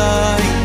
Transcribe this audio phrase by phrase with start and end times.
[0.00, 0.59] Vida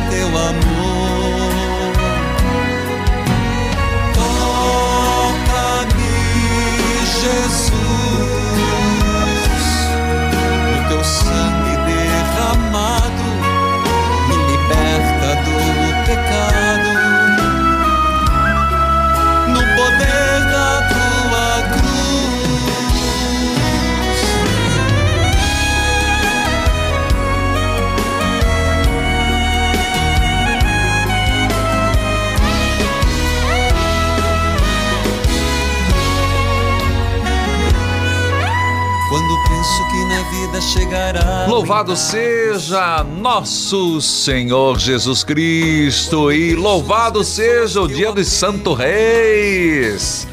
[40.45, 41.45] vida chegará.
[41.47, 50.27] Louvado seja nosso Senhor Jesus Cristo e louvado seja o dia dos Santo Reis.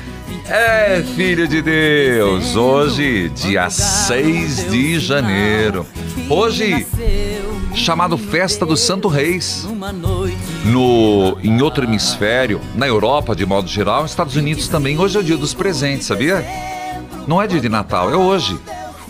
[0.47, 5.87] É, filho de Deus, hoje, dia 6 de janeiro.
[6.29, 6.87] Hoje,
[7.75, 9.67] chamado Festa dos Santo Reis.
[10.65, 15.21] No, em outro hemisfério, na Europa de modo geral, nos Estados Unidos também, hoje é
[15.21, 16.45] o dia dos presentes, sabia?
[17.27, 18.59] Não é dia de Natal, é hoje.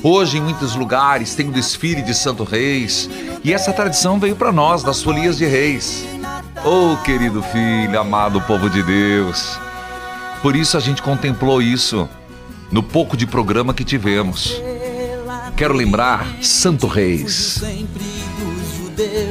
[0.05, 3.08] Hoje, em muitos lugares, tem o desfile de Santo Reis.
[3.45, 6.05] E essa tradição veio para nós, das folias de reis.
[6.64, 9.56] Oh, querido filho, amado povo de Deus.
[10.42, 12.08] Por isso a gente contemplou isso
[12.73, 14.61] no pouco de programa que tivemos.
[15.57, 17.62] Quero lembrar Santo Reis.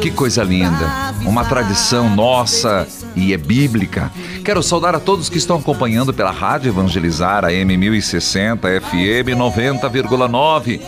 [0.02, 1.14] Que coisa linda.
[1.26, 4.12] Uma tradição nossa e é bíblica.
[4.44, 10.82] Quero saudar a todos que estão acompanhando pela Rádio Evangelizar, a M1060 FM 90,9.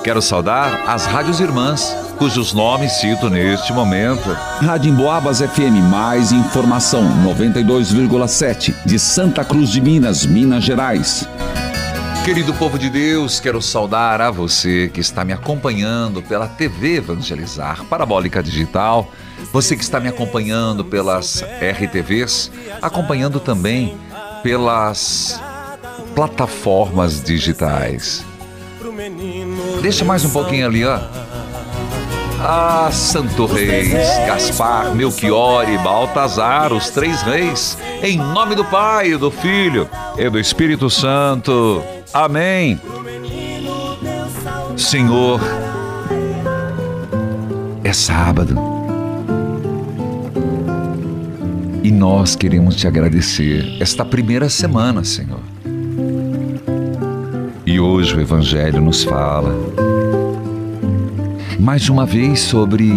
[0.04, 4.28] Quero saudar as rádios irmãs, cujos nomes cito neste momento.
[4.60, 11.28] Rádio Emboabas FM, mais informação, 92,7, de Santa Cruz de Minas, Minas Gerais.
[12.24, 17.84] Querido povo de Deus, quero saudar a você que está me acompanhando pela TV Evangelizar
[17.86, 19.10] Parabólica Digital,
[19.52, 23.96] você que está me acompanhando pelas RTVs, acompanhando também
[24.40, 25.40] pelas
[26.14, 28.24] plataformas digitais.
[29.82, 31.00] Deixa mais um pouquinho ali, ó.
[32.40, 33.92] Ah, Santo Reis,
[34.26, 40.38] Gaspar, Melchior e Baltazar, os três reis, em nome do Pai, do Filho e do
[40.38, 41.82] Espírito Santo.
[42.12, 42.78] Amém.
[44.76, 45.40] Senhor,
[47.82, 48.54] é sábado.
[51.82, 55.40] E nós queremos te agradecer esta primeira semana, Senhor.
[57.64, 59.54] E hoje o Evangelho nos fala
[61.58, 62.92] mais uma vez sobre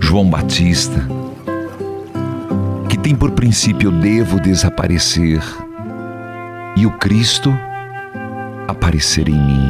[0.00, 1.08] João Batista,
[2.88, 5.40] que tem por princípio eu devo desaparecer
[6.78, 7.52] e o Cristo
[8.68, 9.68] aparecer em mim.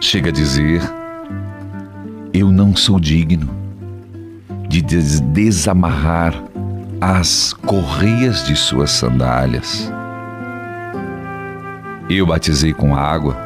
[0.00, 0.80] Chega a dizer:
[2.32, 3.54] Eu não sou digno
[4.70, 6.32] de des desamarrar
[6.98, 9.92] as correias de suas sandálias.
[12.08, 13.36] Eu batizei com água,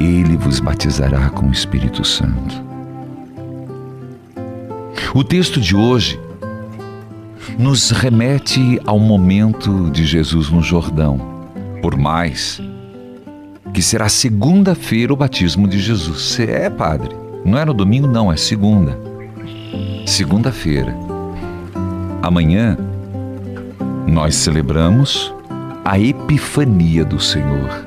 [0.00, 2.66] ele vos batizará com o Espírito Santo.
[5.14, 6.18] O texto de hoje
[7.58, 11.18] nos remete ao momento de Jesus no Jordão,
[11.80, 12.60] por mais
[13.72, 16.40] que será segunda-feira o batismo de Jesus.
[16.40, 17.14] É, padre?
[17.44, 18.98] Não é no domingo, não, é segunda.
[20.06, 20.96] Segunda-feira.
[22.22, 22.76] Amanhã
[24.06, 25.34] nós celebramos
[25.84, 27.86] a Epifania do Senhor.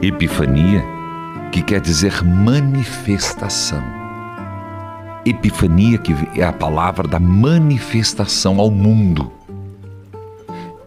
[0.00, 0.84] Epifania,
[1.50, 4.05] que quer dizer manifestação.
[5.26, 9.32] Epifania, que é a palavra da manifestação ao mundo.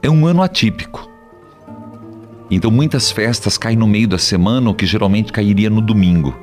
[0.02, 1.08] É um ano atípico.
[2.50, 6.34] Então muitas festas caem no meio da semana, o que geralmente cairia no domingo.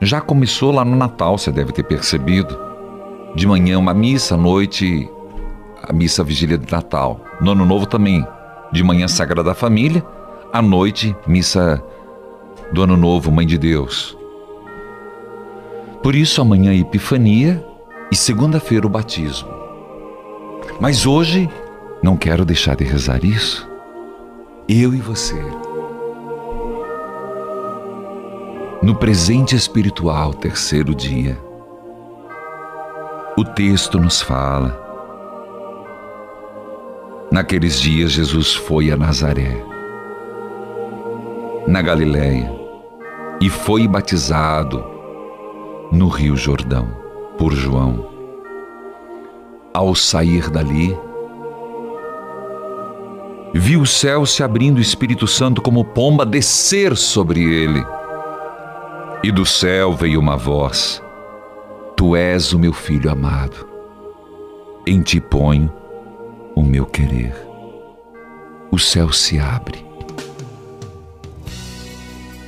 [0.00, 2.58] Já começou lá no Natal, você deve ter percebido.
[3.34, 5.08] De manhã uma missa, à noite
[5.82, 7.20] a missa vigília de Natal.
[7.40, 8.26] No Ano Novo também.
[8.72, 10.04] De manhã Sagrada Família,
[10.52, 11.82] à noite missa
[12.72, 14.17] do Ano Novo, Mãe de Deus.
[16.02, 17.64] Por isso, amanhã é Epifania
[18.10, 19.48] e segunda-feira o batismo.
[20.80, 21.50] Mas hoje,
[22.02, 23.68] não quero deixar de rezar isso.
[24.68, 25.42] Eu e você.
[28.80, 31.36] No presente espiritual, terceiro dia,
[33.36, 34.86] o texto nos fala.
[37.30, 39.62] Naqueles dias, Jesus foi a Nazaré,
[41.66, 42.50] na Galiléia,
[43.40, 44.97] e foi batizado
[45.90, 46.88] no Rio Jordão
[47.38, 48.06] por João.
[49.72, 50.96] Ao sair dali,
[53.54, 57.84] viu o céu se abrindo, o Espírito Santo como pomba descer sobre ele.
[59.22, 61.02] E do céu veio uma voz:
[61.96, 63.68] Tu és o meu filho amado,
[64.86, 65.72] em ti ponho
[66.54, 67.34] o meu querer.
[68.70, 69.86] O céu se abre.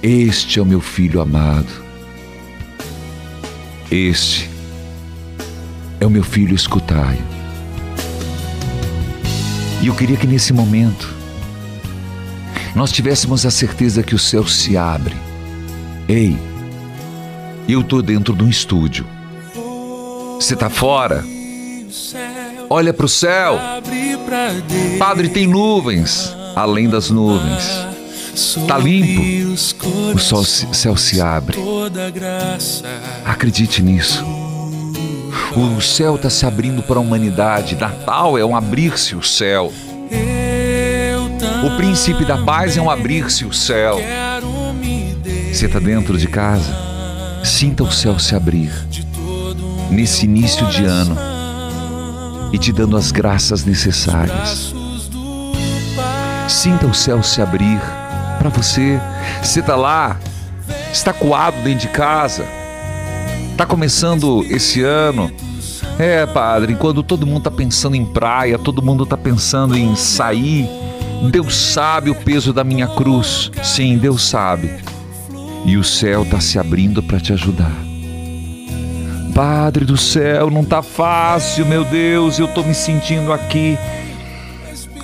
[0.02, 1.89] Este é o meu filho amado.
[3.90, 4.48] Este
[5.98, 7.24] é o meu filho, escutai-o.
[9.82, 11.12] E eu queria que nesse momento
[12.76, 15.16] nós tivéssemos a certeza que o céu se abre.
[16.08, 16.38] Ei,
[17.68, 19.04] eu estou dentro de um estúdio.
[20.36, 21.24] Você está fora?
[22.68, 23.58] Olha para o céu.
[25.00, 26.32] Padre, tem nuvens.
[26.54, 27.89] Além das nuvens.
[28.34, 29.54] Está limpo.
[30.14, 31.58] O sol, céu se abre.
[33.24, 34.24] Acredite nisso.
[35.56, 37.76] O céu está se abrindo para a humanidade.
[37.76, 39.72] Natal é um abrir-se o céu.
[41.64, 44.00] O príncipe da paz é um abrir-se o céu.
[45.52, 46.72] Você está dentro de casa?
[47.44, 48.70] Sinta o céu se abrir
[49.90, 51.16] nesse início de ano
[52.52, 54.72] e te dando as graças necessárias.
[56.48, 57.80] Sinta o céu se abrir
[58.40, 58.98] para você.
[59.42, 60.18] Você está lá,
[60.90, 62.46] está coado dentro de casa,
[63.52, 65.30] está começando esse ano.
[65.98, 70.66] É, padre, quando todo mundo está pensando em praia, todo mundo está pensando em sair,
[71.30, 73.50] Deus sabe o peso da minha cruz.
[73.62, 74.70] Sim, Deus sabe.
[75.66, 77.76] E o céu está se abrindo para te ajudar.
[79.34, 83.78] Padre do céu, não tá fácil, meu Deus, eu tô me sentindo aqui.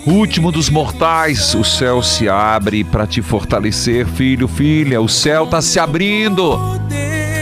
[0.06, 5.60] Último dos mortais, o céu se abre para te fortalecer, filho, filha, o céu tá
[5.60, 6.56] se abrindo.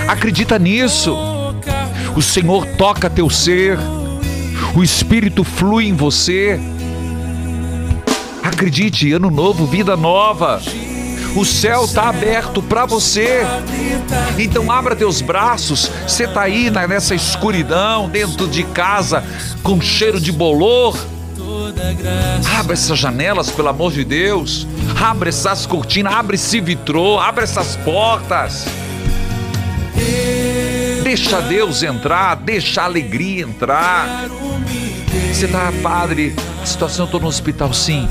[0.08, 1.14] Acredita nisso.
[2.16, 3.78] O Senhor toca teu ser,
[4.74, 6.58] o Espírito flui em você.
[8.42, 10.62] Acredite, ano novo, vida nova.
[11.36, 13.40] O céu está aberto para você.
[14.38, 15.90] Então abra teus braços.
[16.08, 19.22] Você está aí nessa escuridão, dentro de casa,
[19.62, 20.96] com cheiro de bolor.
[22.58, 24.66] Abra essas janelas, pelo amor de Deus.
[25.02, 28.66] Abra essas cortinas, abre esse vitrô, abre essas portas.
[31.02, 34.26] Deixa Deus entrar, deixa a alegria entrar.
[35.32, 38.08] Você está, padre, a situação, estou no hospital, sim.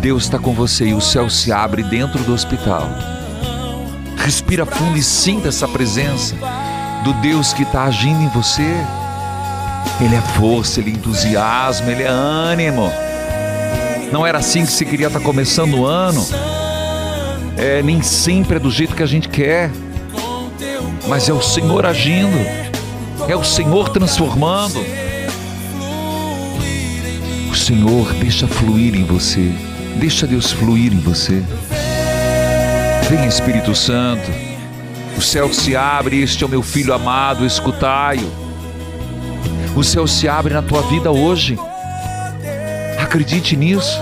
[0.00, 2.88] Deus está com você e o céu se abre dentro do hospital.
[4.16, 6.36] Respira fundo e sinta essa presença
[7.04, 8.74] do Deus que está agindo em você.
[10.00, 12.92] Ele é força, ele é entusiasmo, ele é ânimo.
[14.12, 16.26] Não era assim que se queria estar tá começando o ano.
[17.56, 19.70] É, nem sempre é do jeito que a gente quer.
[21.08, 22.38] Mas é o Senhor agindo.
[23.28, 24.78] É o Senhor transformando.
[27.50, 29.52] O Senhor deixa fluir em você.
[29.96, 31.42] Deixa Deus fluir em você.
[33.10, 34.30] Vem Espírito Santo.
[35.16, 38.47] O céu se abre, este é o meu filho amado, escutai-o.
[39.78, 41.56] O céu se abre na tua vida hoje.
[43.00, 43.96] Acredite nisso.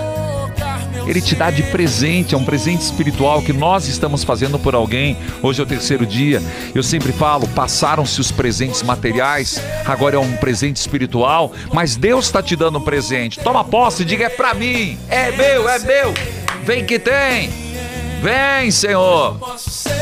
[1.05, 5.15] Ele te dá de presente, é um presente espiritual que nós estamos fazendo por alguém.
[5.39, 6.41] Hoje é o terceiro dia.
[6.73, 12.41] Eu sempre falo: passaram-se os presentes materiais, agora é um presente espiritual, mas Deus está
[12.41, 13.39] te dando um presente.
[13.39, 16.11] Toma posse e diga: é para mim, é meu, é meu.
[16.63, 17.51] Vem que tem.
[18.23, 19.37] Vem, Senhor.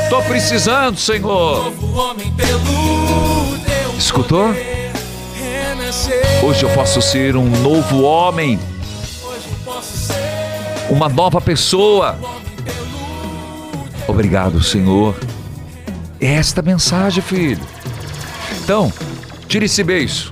[0.09, 1.73] Tô precisando, Senhor.
[3.97, 4.55] Escutou?
[6.43, 8.59] Hoje eu posso ser um novo homem
[10.89, 12.17] uma nova pessoa.
[14.07, 15.15] Obrigado, Senhor.
[16.19, 17.61] É esta mensagem, filho.
[18.63, 18.91] Então,
[19.47, 20.31] tire esse beijo,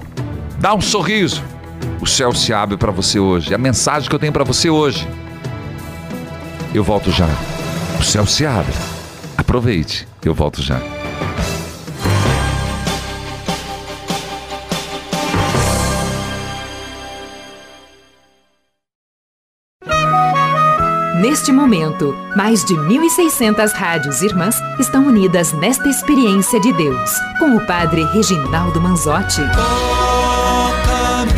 [0.60, 1.44] dá um sorriso.
[2.00, 3.54] O céu se abre para você hoje.
[3.54, 5.08] A mensagem que eu tenho para você hoje.
[6.74, 7.28] Eu volto já.
[8.00, 8.74] O céu se abre.
[9.38, 10.08] Aproveite.
[10.24, 10.93] Eu volto já.
[21.24, 27.66] Neste momento, mais de 1.600 rádios irmãs estão unidas nesta experiência de Deus, com o
[27.66, 29.40] Padre Reginaldo Manzotti.
[29.56, 31.32] Toca-me,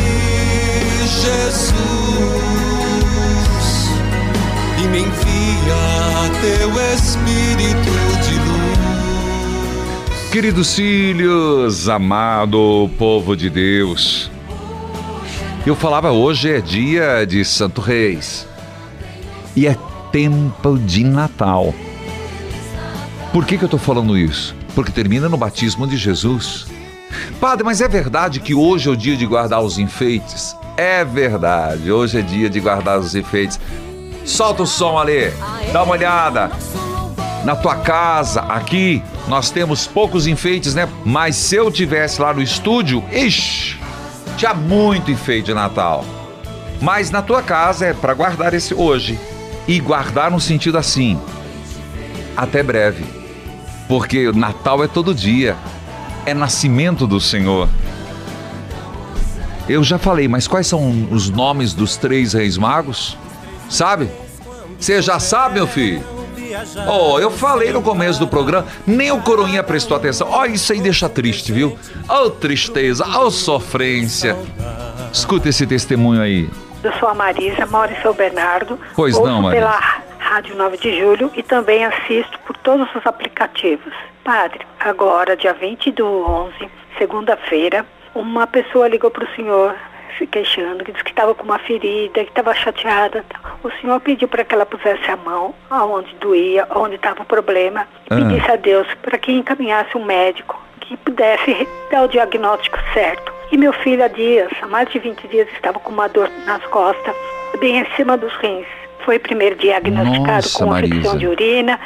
[1.06, 1.76] Jesus,
[4.82, 7.92] e me envia teu Espírito
[8.24, 10.30] de luz.
[10.32, 14.32] Queridos filhos, amado povo de Deus,
[15.64, 18.48] eu falava hoje é dia de Santo Reis
[19.56, 19.76] e é
[20.12, 21.74] tempo de Natal.
[23.32, 24.54] Por que, que eu estou falando isso?
[24.74, 26.66] Porque termina no batismo de Jesus.
[27.40, 30.54] Padre, mas é verdade que hoje é o dia de guardar os enfeites?
[30.76, 33.58] É verdade, hoje é dia de guardar os enfeites.
[34.24, 35.32] Solta o som ali,
[35.72, 36.50] dá uma olhada.
[37.44, 40.88] Na tua casa, aqui, nós temos poucos enfeites, né?
[41.04, 43.78] Mas se eu tivesse lá no estúdio, ixi,
[44.36, 46.04] tinha muito enfeite de Natal.
[46.80, 49.18] Mas na tua casa é para guardar esse hoje.
[49.66, 51.20] E guardar no sentido assim,
[52.36, 53.04] até breve.
[53.88, 55.56] Porque Natal é todo dia,
[56.24, 57.68] é nascimento do Senhor.
[59.68, 63.16] Eu já falei, mas quais são os nomes dos três reis magos?
[63.68, 64.08] Sabe?
[64.78, 66.02] Você já sabe, meu filho?
[66.88, 70.28] Oh, eu falei no começo do programa, nem o Coroinha prestou atenção.
[70.30, 71.76] Ó, oh, isso aí deixa triste, viu?
[72.08, 74.36] Ó, oh, tristeza, ó, oh, sofrência.
[75.12, 76.48] Escuta esse testemunho aí.
[76.86, 78.78] Eu sou a Marisa, moro em São Bernardo.
[78.94, 79.60] Pois não, Marisa.
[79.66, 79.80] pela
[80.20, 83.92] Rádio 9 de Julho e também assisto por todos os aplicativos.
[84.22, 89.74] Padre, agora, dia 20 do 11, segunda-feira, uma pessoa ligou para o senhor
[90.16, 93.24] se queixando, que disse que estava com uma ferida, que estava chateada.
[93.64, 97.86] O senhor pediu para que ela pusesse a mão aonde doía, onde estava o problema,
[98.08, 98.16] e Ah.
[98.16, 103.34] pedisse a Deus para que encaminhasse um médico que pudesse dar o diagnóstico certo.
[103.50, 106.64] E meu filho há dias, há mais de 20 dias, estava com uma dor nas
[106.66, 107.14] costas,
[107.60, 108.66] bem em cima dos rins.
[109.04, 110.94] Foi primeiro diagnosticado Nossa, com Marisa.
[110.94, 111.78] infecção de urina,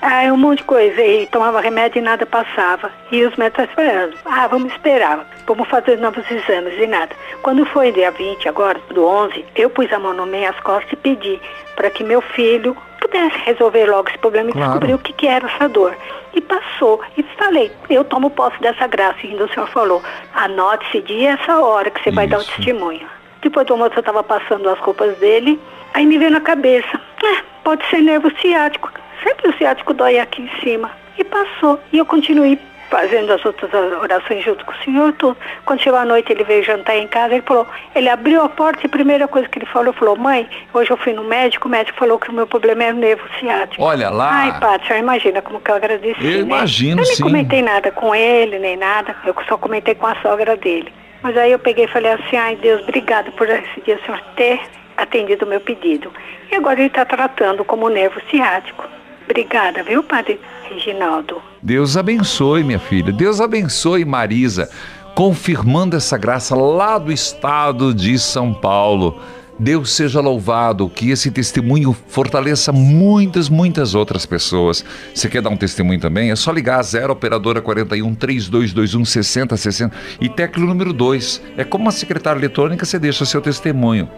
[0.00, 1.00] ah, um monte de coisa.
[1.00, 2.90] E tomava remédio e nada passava.
[3.10, 4.16] E os médicos esperando.
[4.24, 5.26] Ah, vamos esperar.
[5.46, 7.14] Vamos fazer novos exames e nada.
[7.42, 10.92] Quando foi dia 20, agora, do 11, eu pus a mão no meio as costas
[10.92, 11.38] e pedi
[11.76, 12.76] para que meu filho
[13.12, 14.70] pudesse resolver logo esse problema e Claro.
[14.70, 15.94] descobrir o que, que era essa dor.
[16.34, 17.00] E passou.
[17.16, 19.18] E falei, eu tomo posse dessa graça.
[19.24, 20.02] E ainda o senhor falou,
[20.34, 22.52] anote esse dia e essa hora que você vai dar o Isso.
[22.56, 23.06] testemunho.
[23.42, 25.60] Depois do almoço eu estava passando as roupas dele,
[25.92, 28.90] aí me veio na cabeça, "É, pode ser nervo ciático.
[29.22, 30.90] Sempre o ciático dói aqui em cima.
[31.18, 31.78] E passou.
[31.92, 32.58] E eu continuei
[32.92, 35.34] fazendo as outras orações junto com o senhor, tudo.
[35.64, 38.80] Quando chegou a noite, ele veio jantar em casa, ele falou, ele abriu a porta
[38.82, 41.70] e a primeira coisa que ele falou, falou, mãe, hoje eu fui no médico, o
[41.70, 43.82] médico falou que o meu problema é nervo ciático.
[43.82, 44.30] Olha lá.
[44.30, 46.38] Ai, você imagina como que eu agradeci, Eu né?
[46.40, 47.22] imagino, Eu nem sim.
[47.22, 50.92] comentei nada com ele, nem nada, eu só comentei com a sogra dele.
[51.22, 54.20] Mas aí eu peguei e falei assim, ai Deus, obrigado por esse dia o senhor
[54.36, 54.60] ter
[54.98, 56.12] atendido o meu pedido.
[56.50, 58.84] E agora ele está tratando como nervo ciático.
[59.32, 61.40] Obrigada, viu, Padre Reginaldo?
[61.62, 63.10] Deus abençoe, minha filha.
[63.10, 64.68] Deus abençoe, Marisa,
[65.14, 69.18] confirmando essa graça lá do estado de São Paulo.
[69.58, 74.84] Deus seja louvado, que esse testemunho fortaleça muitas, muitas outras pessoas.
[75.14, 76.30] Você quer dar um testemunho também?
[76.30, 81.42] É só ligar a 0 operadora 41 3221 6060 e tecla número 2.
[81.56, 84.10] É como uma secretária eletrônica, você deixa seu testemunho.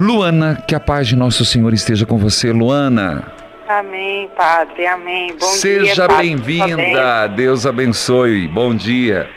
[0.00, 3.45] Luana, que a paz de nosso Senhor esteja com você, Luana.
[3.68, 5.36] Amém, Padre, amém.
[5.38, 9.28] Bom Seja bem-vinda, Deus abençoe, bom dia.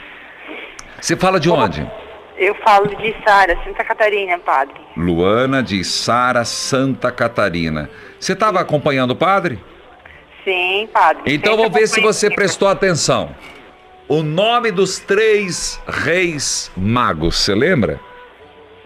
[1.02, 1.90] Você fala de onde?
[2.38, 4.76] Eu falo de Sara, Santa Catarina, Padre.
[4.96, 7.90] Luana de Sara, Santa Catarina.
[8.20, 9.60] Você estava acompanhando o padre?
[10.44, 11.24] Sim, Padre.
[11.26, 13.36] Então vamos ver se você prestou atenção.
[14.08, 18.00] O nome dos três reis magos, você lembra?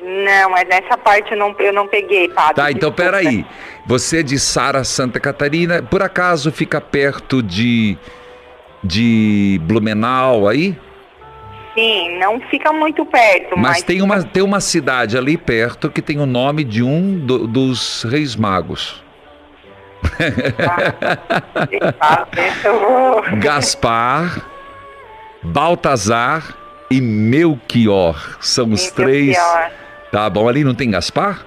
[0.05, 2.55] Não, mas nessa parte eu não, eu não peguei, Padre.
[2.55, 3.03] Tá, então Desculpa.
[3.17, 3.45] peraí.
[3.86, 7.98] Você é de Sara, Santa Catarina, por acaso fica perto de
[8.83, 10.77] de Blumenau aí?
[11.74, 13.83] Sim, não fica muito perto, Mas mas...
[13.83, 18.03] tem uma, tem uma cidade ali perto que tem o nome de um do- dos
[18.03, 19.01] reis magos.
[22.63, 24.45] Vou- Gaspar,
[25.41, 26.55] Baltazar
[26.91, 28.38] e Melchior.
[28.39, 29.38] São os Sim, três.
[30.13, 31.43] Tá bom, ali não tem Gaspar?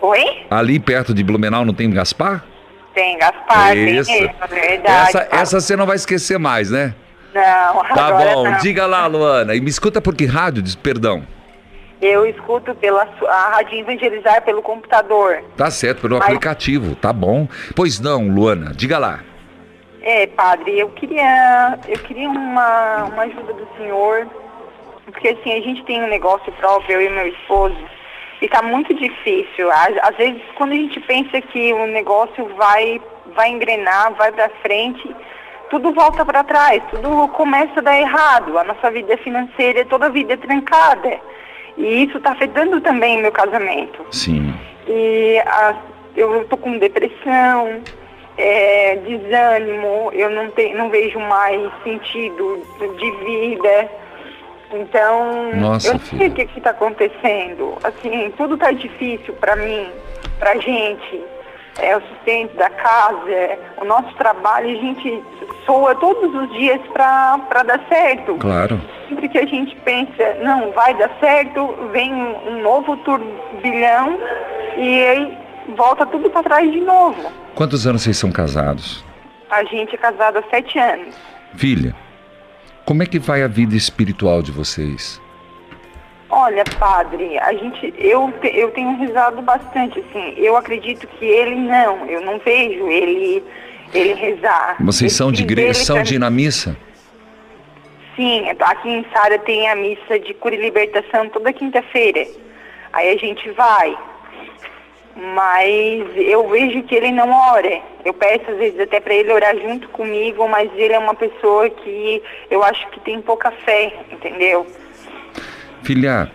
[0.00, 0.46] Oi?
[0.48, 2.44] Ali perto de Blumenau não tem Gaspar?
[2.94, 4.08] Tem Gaspar, tem Isso.
[4.08, 5.08] mesmo, é verdade.
[5.08, 6.94] essa, essa você não vai esquecer mais, né?
[7.34, 8.58] Não, Tá bom, não.
[8.58, 9.52] diga lá, Luana.
[9.56, 10.62] E me escuta por que rádio?
[10.62, 11.26] Diz, perdão.
[12.00, 15.42] Eu escuto pela a Rádio Evangelizar pelo computador.
[15.56, 17.48] Tá certo, pelo Mas- aplicativo, tá bom.
[17.74, 19.18] Pois não, Luana, diga lá.
[20.02, 24.28] É, padre, eu queria, eu queria uma, uma ajuda do senhor,
[25.12, 27.76] porque assim, a gente tem um negócio próprio, eu e meu esposo,
[28.42, 29.70] E tá muito difícil.
[29.70, 33.00] Às, vezes, quando a gente pensa que o negócio vai,
[33.34, 35.14] vai engrenar, vai para frente,
[35.70, 38.58] tudo volta para trás, tudo começa a dar errado.
[38.58, 41.20] A nossa vida financeira, toda a vida é trancada.
[41.76, 44.04] E isso está afetando também o meu casamento.
[44.10, 44.54] Sim.
[44.86, 45.74] E a,
[46.16, 47.82] eu estou com depressão,
[48.36, 52.62] é, desânimo, eu não, te, não vejo mais sentido
[52.98, 54.03] de vida.
[54.74, 57.76] Então, Nossa, eu não sei o que está acontecendo.
[57.82, 59.88] Assim, tudo está difícil para mim,
[60.38, 61.22] para gente.
[61.80, 65.22] É, o sustento da casa, é, o nosso trabalho, a gente
[65.66, 68.36] soa todos os dias para dar certo.
[68.36, 68.80] Claro.
[69.08, 74.16] Sempre que a gente pensa, não, vai dar certo, vem um, um novo turbilhão
[74.76, 75.38] e aí
[75.76, 77.32] volta tudo para trás de novo.
[77.56, 79.04] Quantos anos vocês são casados?
[79.50, 81.16] A gente é casado há sete anos.
[81.56, 81.94] Filha,
[82.84, 85.20] como é que vai a vida espiritual de vocês?
[86.30, 90.34] Olha, padre, a gente, eu, eu tenho rezado bastante, assim.
[90.36, 93.42] Eu acredito que ele não, eu não vejo ele,
[93.92, 94.76] ele rezar.
[94.80, 96.76] Vocês são de igreja, são de ir na missa?
[98.16, 102.26] Sim, aqui em Sara tem a missa de cura e libertação toda quinta-feira.
[102.92, 103.96] Aí a gente vai.
[105.16, 107.80] Mas eu vejo que ele não ora.
[108.04, 111.70] Eu peço às vezes até para ele orar junto comigo, mas ele é uma pessoa
[111.70, 114.66] que eu acho que tem pouca fé, entendeu?
[115.84, 116.30] Filha,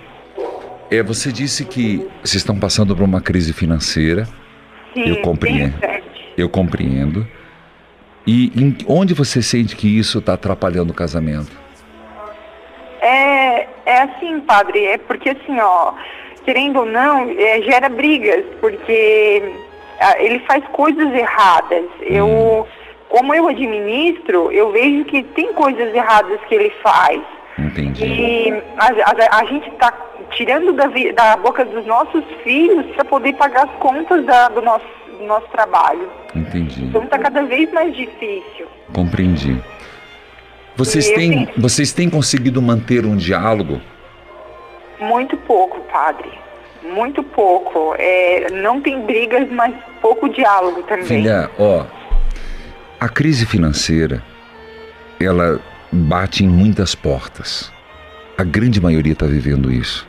[0.90, 4.26] é, você disse que vocês estão passando por uma crise financeira,
[4.94, 5.76] Sim, Eu compreendo.
[6.38, 7.28] eu compreendo.
[8.26, 11.52] E em- onde você sente que isso está atrapalhando o casamento?
[13.02, 15.94] É, é assim, padre, é porque assim, ó,
[16.50, 19.54] querendo ou não, é, gera brigas, porque
[20.02, 21.86] ah, ele faz coisas erradas.
[22.02, 22.68] Eu,
[23.08, 27.22] como eu administro, eu vejo que tem coisas erradas que ele faz.
[27.58, 28.04] Entendi.
[28.04, 29.94] E a, a- a gente está
[30.32, 34.86] tirando da, da boca dos nossos filhos para poder pagar as contas da- do, nosso,
[35.20, 36.10] do nosso trabalho.
[36.36, 36.86] Entendi.
[36.86, 38.66] Então está cada vez mais difícil.
[38.92, 39.62] Compreendi.
[40.76, 43.80] Vocês têm, tenho- vocês têm conseguido manter um diálogo?
[45.00, 46.30] Muito pouco, padre.
[46.84, 47.96] Muito pouco.
[47.98, 51.06] É, não tem brigas, mas pouco diálogo também.
[51.06, 51.86] Filha, ó,
[53.00, 54.24] a crise financeira,
[55.20, 55.60] ela
[55.92, 57.72] bate em muitas portas.
[58.38, 60.08] A grande maioria está vivendo isso.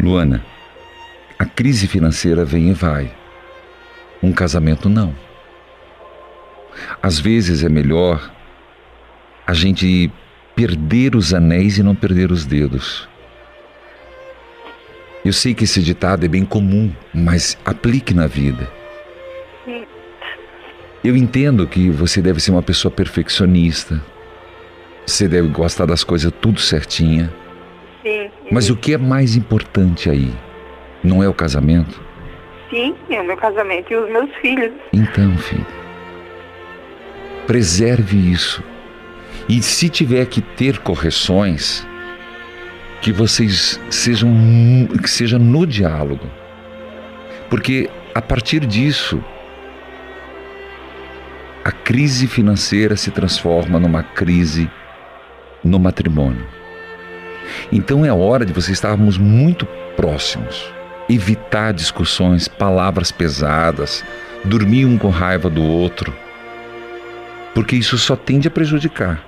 [0.00, 0.44] Luana,
[1.38, 3.10] a crise financeira vem e vai.
[4.22, 5.14] Um casamento não.
[7.02, 8.32] Às vezes é melhor
[9.46, 10.10] a gente
[10.54, 13.08] perder os anéis e não perder os dedos.
[15.24, 18.70] Eu sei que esse ditado é bem comum, mas aplique na vida.
[21.02, 24.02] Eu entendo que você deve ser uma pessoa perfeccionista.
[25.06, 27.32] Você deve gostar das coisas tudo certinha.
[28.02, 28.30] Sim.
[28.50, 30.32] Mas o que é mais importante aí?
[31.02, 32.02] Não é o casamento?
[32.68, 34.72] Sim, é o meu casamento e os meus filhos.
[34.92, 35.66] Então, filho,
[37.46, 38.62] preserve isso.
[39.48, 41.86] E se tiver que ter correções,
[43.00, 44.30] que vocês sejam
[45.02, 46.28] que seja no diálogo.
[47.48, 49.22] Porque a partir disso
[51.64, 54.70] a crise financeira se transforma numa crise
[55.62, 56.46] no matrimônio.
[57.70, 60.72] Então é hora de vocês estarmos muito próximos,
[61.08, 64.04] evitar discussões, palavras pesadas,
[64.44, 66.14] dormir um com raiva do outro,
[67.54, 69.22] porque isso só tende a prejudicar.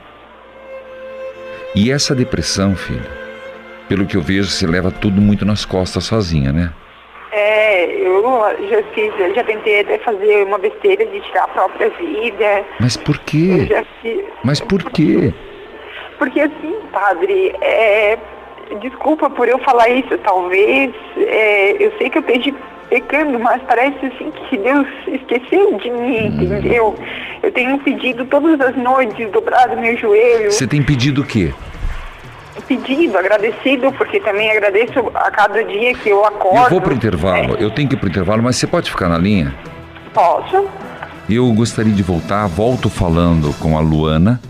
[1.74, 3.19] E essa depressão, filho,
[3.90, 6.72] pelo que eu vejo, você leva tudo muito nas costas sozinha, né?
[7.32, 8.22] É, eu
[8.70, 12.64] já fiz, eu já tentei até fazer uma besteira de tirar a própria vida.
[12.78, 13.66] Mas por quê?
[14.00, 14.24] fiz.
[14.44, 15.34] Mas por quê?
[16.18, 18.16] Porque assim, padre, é,
[18.80, 20.94] desculpa por eu falar isso, talvez.
[21.16, 22.54] é, eu sei que eu esteja
[22.88, 26.94] pecando, mas parece assim que Deus esqueceu de mim, entendeu?
[27.42, 31.52] Eu tenho pedido todas as noites, dobrado meu joelho, Você tem pedido o quê?
[32.76, 36.64] Pedido, agradecido, porque também agradeço a cada dia que eu acordo.
[36.64, 39.18] Eu vou pro intervalo, eu tenho que ir pro intervalo, mas você pode ficar na
[39.18, 39.52] linha?
[40.14, 40.68] Posso?
[41.28, 44.40] Eu gostaria de voltar, volto falando com a Luana,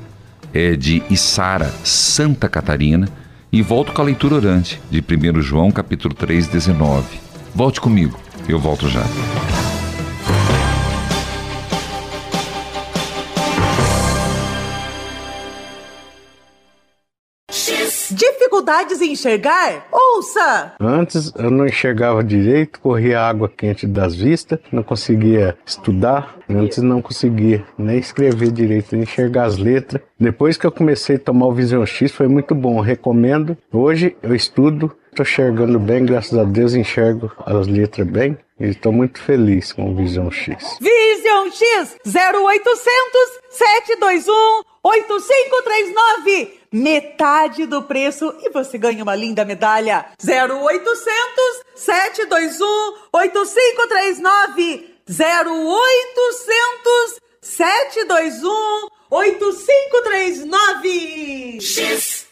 [0.52, 3.09] é de Içara, Santa Catarina,
[3.50, 7.18] e volto com a leitura orante de 1 João, capítulo 3, 19.
[7.54, 9.02] Volte comigo, eu volto já.
[18.70, 19.88] Dificuldades em enxergar?
[19.90, 20.74] Ouça!
[20.80, 27.02] Antes eu não enxergava direito, corria água quente das vistas, não conseguia estudar, antes não
[27.02, 30.00] conseguia nem escrever direito, nem enxergar as letras.
[30.18, 33.59] Depois que eu comecei a tomar o Vision X foi muito bom, recomendo.
[33.72, 38.92] Hoje eu estudo Estou enxergando bem, graças a Deus enxergo as letras bem e estou
[38.92, 40.78] muito feliz com o Visão X.
[40.80, 46.60] Vision X 0800 721 8539.
[46.72, 50.06] Metade do preço e você ganha uma linda medalha.
[50.22, 50.94] 0800
[51.74, 54.94] 721 8539.
[55.09, 61.59] 0800 721 8539.
[61.61, 62.28] X.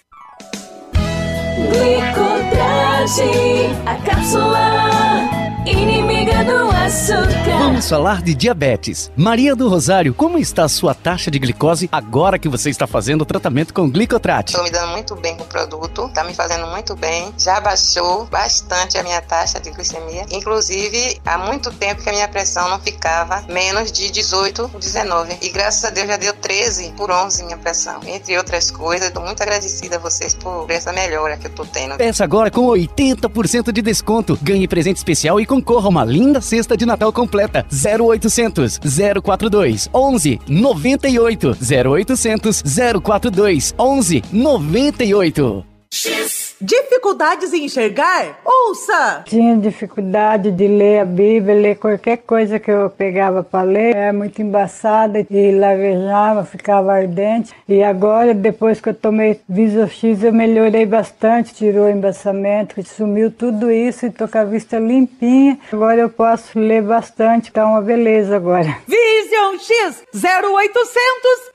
[1.73, 3.33] Glicotrage,
[3.85, 7.59] a cápsula inimiga do açúcar.
[7.59, 9.11] Vamos falar de diabetes.
[9.17, 13.23] Maria do Rosário, como está a sua taxa de glicose agora que você está fazendo
[13.23, 14.53] o tratamento com glicotrate?
[14.53, 17.33] Estou me dando muito bem com o produto, está me fazendo muito bem.
[17.39, 20.27] Já baixou bastante a minha taxa de glicemia.
[20.31, 25.39] Inclusive, há muito tempo que a minha pressão não ficava menos de 18, 19.
[25.43, 28.01] E graças a Deus já deu 13 por 11 minha pressão.
[28.07, 31.97] Entre outras coisas, estou muito agradecida a vocês por essa melhora que eu estou tendo.
[31.97, 34.39] Peça agora com 80% de desconto.
[34.43, 37.67] Ganhe presente especial e concorra a uma linda cesta de Natal completa.
[37.73, 38.79] 0800
[39.23, 42.63] 042 11 98 0800
[43.03, 46.48] 042 11 98.
[46.61, 48.41] Dificuldades em enxergar?
[48.45, 49.23] Ouça!
[49.27, 53.95] Tinha dificuldade de ler a Bíblia, ler qualquer coisa que eu pegava para ler.
[53.95, 57.55] Era muito embaçada e lavejava, ficava ardente.
[57.69, 61.55] E agora, depois que eu tomei Viso X, eu melhorei bastante.
[61.55, 65.59] Tirou o embaçamento, sumiu tudo isso e tô com a vista limpinha.
[65.73, 68.79] Agora eu posso ler bastante, tá uma beleza agora.
[68.89, 70.89] Vision X 0800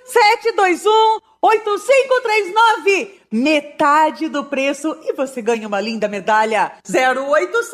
[0.05, 3.22] 721 8539.
[3.33, 6.73] Metade do preço e você ganha uma linda medalha.
[6.87, 7.65] 0800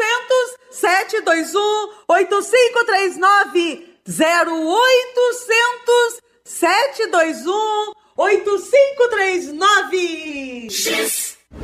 [0.72, 1.60] 721
[2.08, 3.90] 8539.
[4.08, 10.70] 0800 721 8539.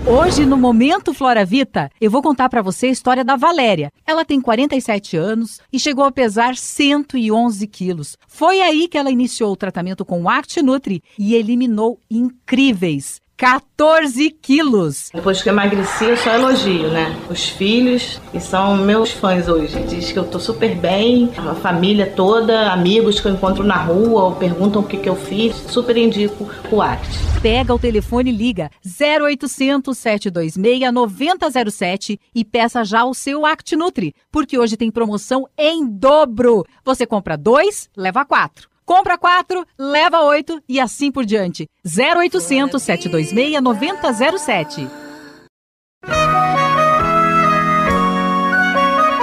[0.05, 3.93] Hoje, no Momento Flora Vita, eu vou contar pra você a história da Valéria.
[4.05, 8.17] Ela tem 47 anos e chegou a pesar 111 quilos.
[8.27, 14.32] Foi aí que ela iniciou o tratamento com o Act Nutri e eliminou incríveis 14
[14.41, 15.10] quilos.
[15.13, 17.13] Depois que eu emagreci, eu só elogio, né?
[17.30, 19.78] Os filhos, que são meus fãs hoje.
[19.84, 24.24] Diz que eu tô super bem, a família toda, amigos que eu encontro na rua,
[24.24, 25.54] ou perguntam o que, que eu fiz.
[25.67, 27.10] Super indico o Act.
[27.41, 34.15] Pega o telefone e liga 0800 726 9007 e peça já o seu Act Nutri,
[34.32, 36.65] porque hoje tem promoção em dobro.
[36.86, 38.74] Você compra dois, leva quatro.
[38.86, 41.67] Compra quatro, leva oito e assim por diante.
[41.84, 44.88] 0800 726 9007.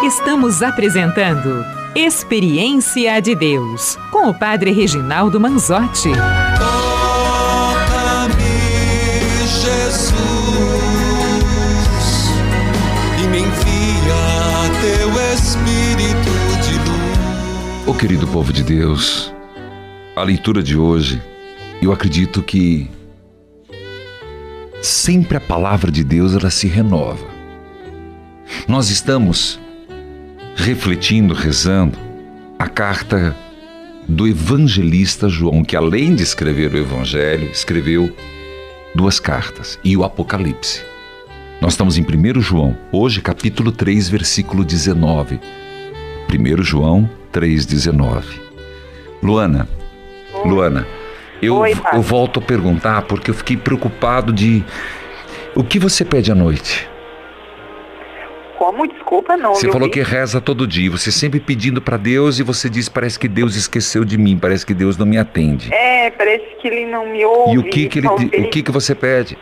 [0.04, 6.10] Estamos apresentando Experiência de Deus com o Padre Reginaldo Manzotti.
[6.58, 8.32] Toca-me,
[9.46, 10.14] Jesus,
[13.22, 14.14] e me envia
[14.80, 17.86] teu Espírito de luz.
[17.86, 19.32] Ô querido povo de Deus,
[20.14, 21.22] a leitura de hoje,
[21.80, 22.90] eu acredito que
[24.82, 27.26] sempre a palavra de Deus ela se renova.
[28.68, 29.58] Nós estamos
[30.54, 31.98] refletindo, rezando
[32.58, 33.34] a carta
[34.06, 38.14] do evangelista João, que além de escrever o evangelho, escreveu
[38.94, 40.82] duas cartas e o Apocalipse.
[41.60, 45.40] Nós estamos em 1 João, hoje capítulo 3, versículo 19.
[46.28, 48.24] 1 João 3,19.
[49.22, 49.68] Luana,
[50.44, 50.86] Luana,
[51.40, 54.64] eu, Oi, eu volto a perguntar porque eu fiquei preocupado de
[55.54, 56.88] o que você pede à noite?
[58.58, 58.86] Como?
[58.86, 59.54] Desculpa, não.
[59.54, 59.94] Você falou vi.
[59.94, 63.56] que reza todo dia, você sempre pedindo para Deus e você diz parece que Deus
[63.56, 65.74] esqueceu de mim, parece que Deus não me atende.
[65.74, 67.54] É, parece que ele não me ouve.
[67.54, 68.32] E o que que ele, talvez.
[68.32, 69.36] o que que você pede?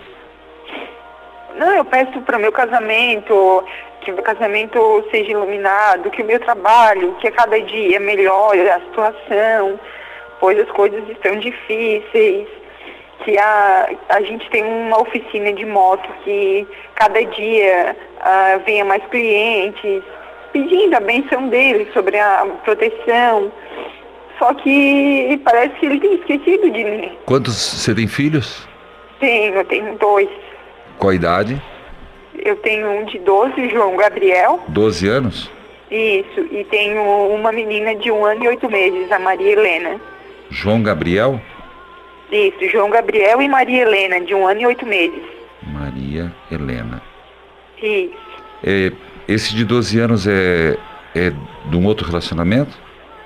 [1.55, 3.63] Não, eu peço para o meu casamento,
[4.01, 8.69] que o meu casamento seja iluminado, que o meu trabalho, que a cada dia melhore
[8.71, 9.79] a situação,
[10.41, 12.49] pois as coisas estão difíceis,
[13.25, 19.05] que a, a gente tem uma oficina de moto que cada dia ah, venha mais
[19.07, 20.03] clientes,
[20.53, 23.53] pedindo a benção dele sobre a proteção.
[24.39, 27.13] Só que parece que ele tem esquecido de mim.
[27.27, 28.67] Quantos você tem filhos?
[29.21, 30.31] Tenho, eu tenho dois.
[30.99, 31.63] Qual a idade?
[32.43, 34.61] Eu tenho um de 12, João Gabriel.
[34.69, 35.51] 12 anos?
[35.91, 37.03] Isso, e tenho
[37.35, 40.01] uma menina de um ano e oito meses, a Maria Helena.
[40.51, 41.41] João Gabriel?
[42.31, 45.23] Isso, João Gabriel e Maria Helena, de um ano e oito meses.
[45.63, 47.03] Maria Helena.
[47.83, 48.15] Isso.
[48.63, 48.93] É,
[49.27, 50.77] esse de 12 anos é,
[51.15, 52.77] é de um outro relacionamento?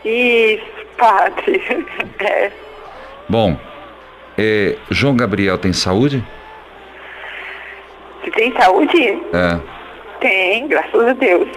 [0.05, 0.65] Isso,
[0.97, 1.63] padre.
[2.21, 2.51] É.
[3.29, 3.59] Bom,
[4.39, 6.25] é, João Gabriel tem saúde?
[8.23, 9.21] Você tem saúde?
[9.33, 9.61] É.
[10.21, 11.49] Tem, graças a Deus.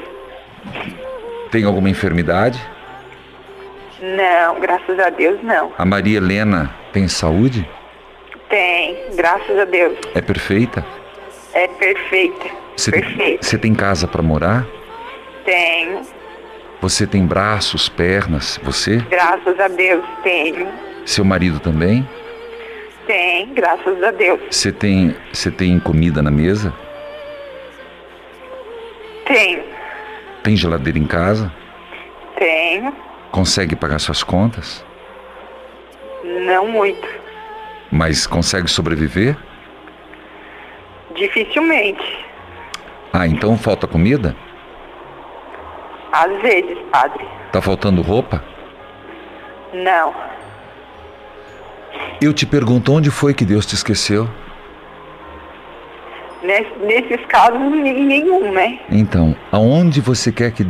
[1.51, 2.59] Tem alguma enfermidade?
[4.01, 5.71] Não, graças a Deus não.
[5.77, 7.67] A Maria Helena tem saúde?
[8.49, 9.97] Tem, graças a Deus.
[10.13, 10.85] É perfeita?
[11.53, 12.45] É perfeita.
[12.75, 13.43] Você, Perfeita.
[13.43, 14.65] você tem casa para morar?
[15.43, 16.01] Tenho,
[16.79, 18.59] Você tem braços, pernas?
[18.63, 18.97] Você?
[19.09, 20.67] graças a Deus, tenho.
[21.05, 22.07] Seu marido também?
[23.07, 24.39] Tem, graças a Deus.
[24.51, 26.71] Você tem, você tem comida na mesa?
[29.25, 29.63] Tenho,
[30.43, 31.51] Tem geladeira em casa?
[32.37, 32.93] tenho.
[33.37, 34.83] Consegue pagar suas contas?
[36.23, 37.07] Não muito.
[37.91, 39.37] Mas consegue sobreviver?
[41.15, 42.25] Dificilmente.
[43.13, 44.35] Ah, então falta comida?
[46.11, 47.27] Às vezes, padre.
[47.51, 48.43] Tá faltando roupa?
[49.71, 50.15] Não.
[52.19, 54.27] Eu te pergunto onde foi que Deus te esqueceu?
[56.47, 58.79] Nes- nesses casos, nenhum, né?
[58.89, 60.65] Então, aonde você quer que.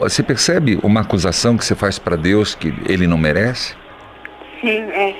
[0.00, 3.74] Você percebe uma acusação que você faz para Deus que ele não merece?
[4.60, 5.14] Sim, é.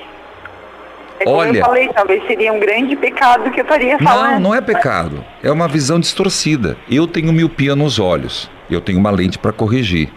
[1.19, 4.33] É como Olha- eu falei, talvez seria um grande pecado que eu estaria falando.
[4.35, 5.25] Não, não é pecado.
[5.43, 6.77] É uma visão distorcida.
[6.89, 8.49] Eu tenho miopia nos olhos.
[8.69, 10.09] Eu tenho uma lente para corrigir.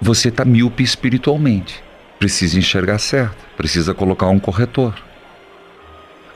[0.00, 1.82] Você está míope espiritualmente.
[2.18, 3.36] Precisa enxergar certo.
[3.56, 4.94] Precisa colocar um corretor.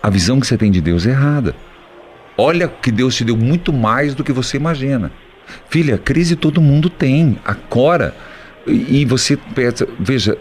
[0.03, 1.55] A visão que você tem de Deus é errada.
[2.37, 5.13] Olha que Deus te deu muito mais do que você imagina.
[5.69, 7.39] Filha, crise todo mundo tem.
[7.45, 8.15] Agora.
[8.67, 10.39] E você pensa, veja,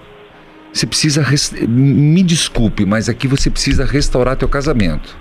[0.72, 1.26] você precisa.
[1.68, 5.18] Me desculpe, mas aqui você precisa restaurar teu casamento.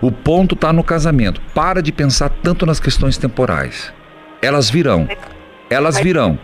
[0.00, 1.40] O ponto está no casamento.
[1.54, 3.92] Para de pensar tanto nas questões temporais.
[4.40, 5.08] Elas virão.
[5.70, 6.38] Elas virão.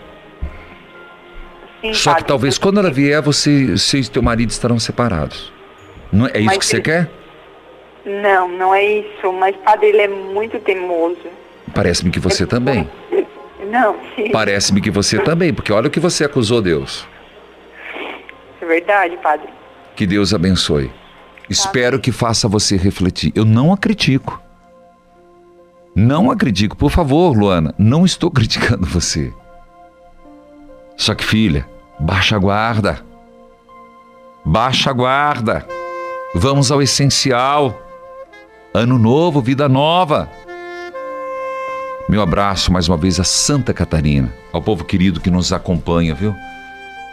[1.80, 5.52] Sim, Só que talvez quando ela vier, você, você e teu marido estarão separados.
[6.12, 7.10] Não é, é isso Mas que você ele- quer?
[8.04, 9.32] Não, não é isso.
[9.32, 11.18] Mas, padre, ele é muito teimoso.
[11.74, 12.88] Parece-me que você também.
[13.70, 14.30] Não, sim.
[14.30, 17.06] Parece-me que você também, porque olha o que você acusou Deus.
[18.62, 19.48] É verdade, padre.
[19.94, 20.90] Que Deus abençoe.
[21.50, 23.30] Espero que faça você refletir.
[23.34, 24.40] Eu não a critico.
[25.94, 26.76] Não a critico.
[26.76, 29.34] Por favor, Luana, não estou criticando você.
[30.96, 31.68] Só que, filha,
[31.98, 33.00] baixa a guarda.
[34.46, 35.66] Baixa a guarda.
[36.38, 37.82] Vamos ao essencial.
[38.72, 40.30] Ano novo, vida nova.
[42.08, 46.32] Meu abraço mais uma vez a Santa Catarina, ao povo querido que nos acompanha, viu?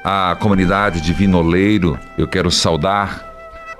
[0.03, 3.25] A comunidade de Vinoleiro, eu quero saudar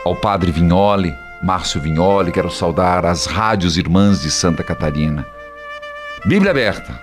[0.04, 5.28] ao Padre Vignoli, Márcio Vignoli, quero saudar as rádios irmãs de Santa Catarina.
[6.26, 7.00] Bíblia aberta,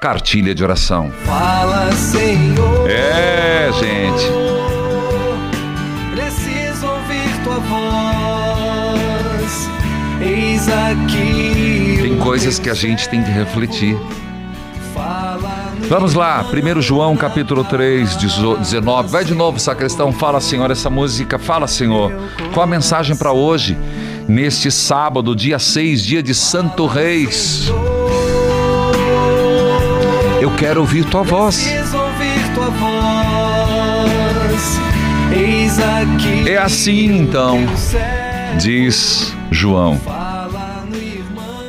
[0.00, 1.12] cartilha de oração.
[1.24, 2.90] Fala, Senhor.
[2.90, 4.59] É, gente.
[10.60, 11.98] Eis aqui.
[12.02, 13.96] Tem coisas que a gente tem que refletir.
[15.88, 19.08] Vamos lá, 1 João capítulo 3, 19.
[19.08, 20.12] Vai de novo, sacristão.
[20.12, 21.38] Fala, Senhor, essa música.
[21.38, 22.12] Fala, Senhor.
[22.52, 23.76] Qual a mensagem para hoje?
[24.28, 27.70] Neste sábado, dia 6, dia de Santo Reis.
[30.40, 31.66] Eu quero ouvir tua voz.
[36.46, 37.58] É assim então,
[38.58, 39.98] diz João,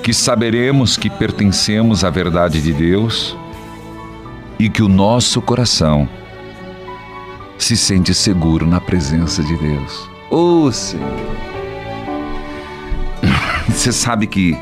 [0.02, 3.38] que saberemos que pertencemos à verdade de Deus
[4.58, 6.10] e que o nosso coração
[7.58, 10.10] se sente seguro na presença de Deus.
[10.32, 11.08] Ô Senhor!
[13.70, 14.58] Você sabe que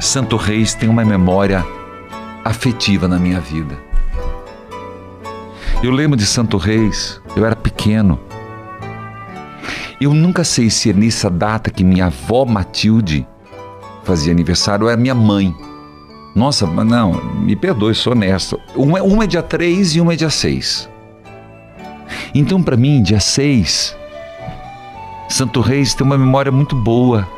[0.00, 1.64] Santo Reis tem uma memória
[2.44, 3.78] afetiva na minha vida.
[5.80, 8.18] Eu lembro de Santo Reis, eu era pequeno.
[10.00, 13.26] Eu nunca sei se é nessa data que minha avó Matilde
[14.04, 15.54] fazia aniversário era minha mãe.
[16.34, 18.58] Nossa, não, me perdoe, sou honesto.
[18.74, 20.88] Uma, uma é dia 3 e uma é dia 6.
[22.34, 23.96] Então, para mim, dia 6,
[25.28, 27.28] Santo Reis tem uma memória muito boa.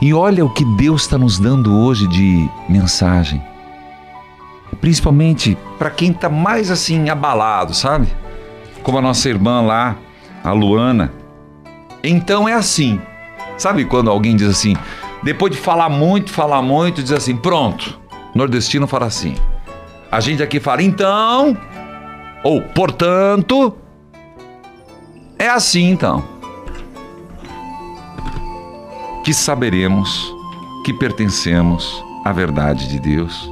[0.00, 3.42] E olha o que Deus está nos dando hoje de mensagem.
[4.80, 8.08] Principalmente para quem está mais assim abalado, sabe?
[8.82, 9.96] Como a nossa irmã lá,
[10.42, 11.23] a Luana.
[12.04, 13.00] Então é assim.
[13.56, 14.76] Sabe quando alguém diz assim,
[15.22, 17.98] depois de falar muito, falar muito, diz assim, pronto.
[18.34, 19.36] Nordestino fala assim.
[20.12, 21.56] A gente aqui fala, então,
[22.42, 23.74] ou portanto.
[25.38, 26.22] É assim então.
[29.24, 30.32] Que saberemos
[30.84, 33.50] que pertencemos à verdade de Deus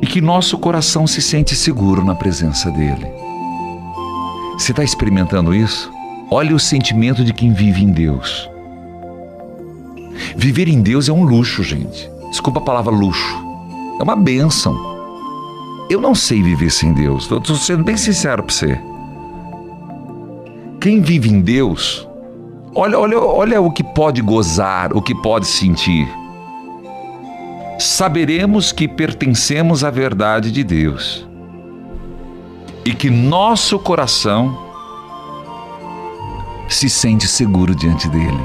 [0.00, 3.13] e que nosso coração se sente seguro na presença dele.
[4.58, 5.92] Você está experimentando isso?
[6.30, 8.48] Olha o sentimento de quem vive em Deus.
[10.36, 12.08] Viver em Deus é um luxo, gente.
[12.30, 13.36] Desculpa a palavra luxo.
[13.98, 14.74] É uma bênção.
[15.90, 17.30] Eu não sei viver sem Deus.
[17.30, 18.80] Estou sendo bem sincero para você.
[20.80, 22.06] Quem vive em Deus,
[22.74, 26.08] olha, olha, olha o que pode gozar, o que pode sentir.
[27.78, 31.26] Saberemos que pertencemos à verdade de Deus
[32.84, 34.58] e que nosso coração
[36.68, 38.44] se sente seguro diante dele.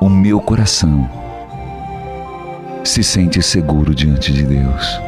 [0.00, 1.08] O meu coração
[2.84, 5.00] se sente seguro diante de Deus.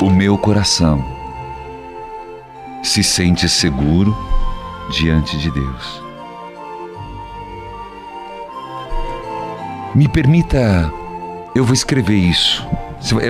[0.00, 1.04] O meu coração
[2.82, 4.16] se sente seguro
[4.90, 6.02] diante de Deus.
[9.94, 10.90] Me permita,
[11.54, 12.66] eu vou escrever isso.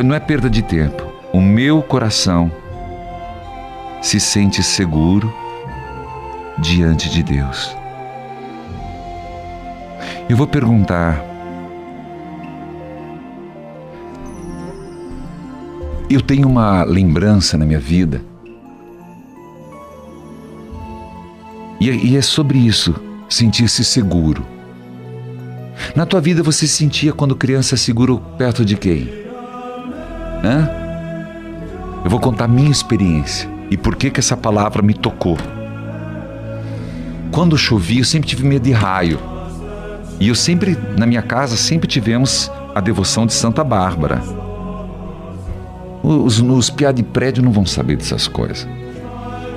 [0.05, 1.10] Não é perda de tempo.
[1.33, 2.51] O meu coração
[4.03, 5.33] se sente seguro
[6.59, 7.77] diante de Deus.
[10.29, 11.23] Eu vou perguntar:
[16.09, 18.21] eu tenho uma lembrança na minha vida,
[21.81, 22.95] e é sobre isso,
[23.29, 24.45] sentir-se seguro.
[25.95, 29.09] Na tua vida você se sentia quando criança seguro perto de quem?
[30.45, 30.80] Hã?
[32.03, 35.37] Eu vou contar minha experiência e por que que essa palavra me tocou.
[37.31, 39.19] Quando chovia, eu sempre tive medo de raio.
[40.19, 44.21] E eu sempre, na minha casa, sempre tivemos a devoção de Santa Bárbara.
[46.03, 48.67] Os, os piá de prédio não vão saber dessas coisas.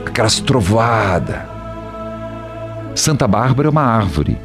[0.06, 1.42] Aquelas trovadas.
[2.94, 4.38] Santa Bárbara é uma árvore,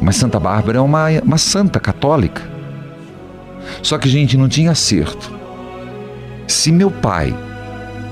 [0.00, 2.42] mas Santa Bárbara é uma, uma santa católica.
[3.82, 5.32] Só que, gente, não tinha acerto.
[6.54, 7.36] Se meu pai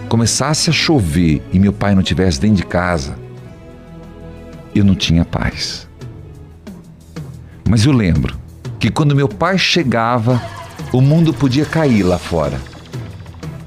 [0.08, 3.16] começasse a chover e meu pai não tivesse dentro de casa,
[4.74, 5.88] eu não tinha paz.
[7.66, 8.36] Mas eu lembro
[8.80, 10.42] que quando meu pai chegava,
[10.92, 12.60] o mundo podia cair lá fora.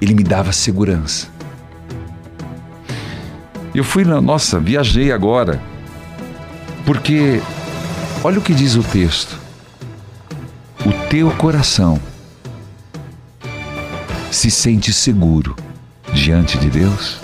[0.01, 1.29] Ele me dava segurança.
[3.73, 4.19] Eu fui na.
[4.19, 5.59] Nossa, viajei agora.
[6.85, 7.41] Porque,
[8.25, 9.39] olha o que diz o texto.
[10.85, 11.97] O teu coração
[14.35, 15.55] se sente seguro
[16.13, 17.17] diante de Deus?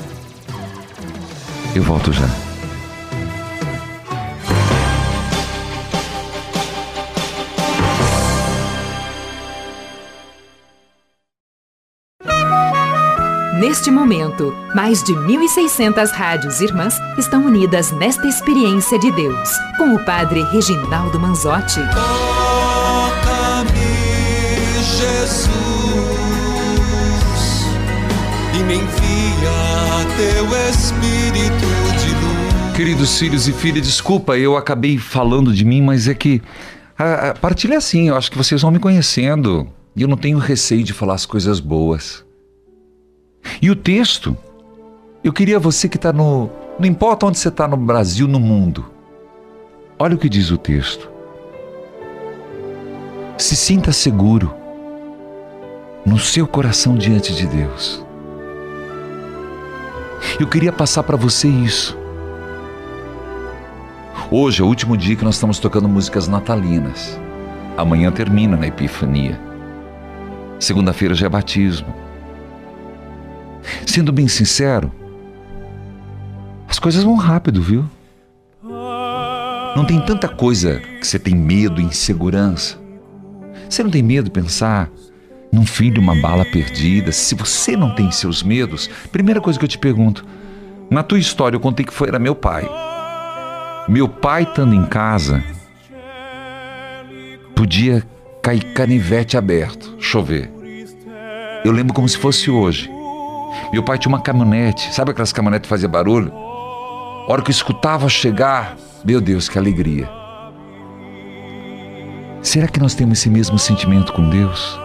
[1.75, 2.27] Eu volto já.
[13.59, 20.05] Neste momento, mais de 1.600 rádios irmãs estão unidas nesta experiência de Deus, com o
[20.05, 21.81] Padre Reginaldo Manzotti.
[30.21, 31.67] Teu Espírito
[31.99, 32.75] de luz.
[32.75, 36.39] Queridos filhos e filhas, desculpa, eu acabei falando de mim, mas é que
[36.95, 40.15] a, a partilha é assim, eu acho que vocês vão me conhecendo e eu não
[40.15, 42.23] tenho receio de falar as coisas boas.
[43.59, 44.37] E o texto,
[45.23, 46.51] eu queria você que está no.
[46.79, 48.85] Não importa onde você está no Brasil, no mundo.
[49.97, 51.09] Olha o que diz o texto.
[53.39, 54.53] Se sinta seguro
[56.05, 58.05] no seu coração diante de Deus.
[60.39, 61.97] Eu queria passar para você isso.
[64.29, 67.19] Hoje é o último dia que nós estamos tocando músicas natalinas.
[67.77, 69.39] Amanhã termina na Epifania.
[70.59, 71.93] Segunda-feira já é batismo.
[73.85, 74.91] Sendo bem sincero,
[76.67, 77.85] as coisas vão rápido, viu?
[79.75, 82.77] Não tem tanta coisa que você tem medo, insegurança.
[83.69, 84.89] Você não tem medo de pensar
[85.51, 87.11] num filho, uma bala perdida?
[87.11, 90.25] Se você não tem seus medos, primeira coisa que eu te pergunto,
[90.89, 92.67] na tua história eu contei que foi era meu pai.
[93.87, 95.43] Meu pai estando em casa,
[97.55, 98.03] podia
[98.41, 100.51] cair canivete aberto, chover.
[101.63, 102.89] Eu lembro como se fosse hoje.
[103.71, 106.31] Meu pai tinha uma caminhonete, sabe aquelas caminhonetes que faziam barulho?
[106.31, 108.75] A hora que eu escutava chegar,
[109.05, 110.09] meu Deus, que alegria.
[112.41, 114.79] Será que nós temos esse mesmo sentimento com Deus?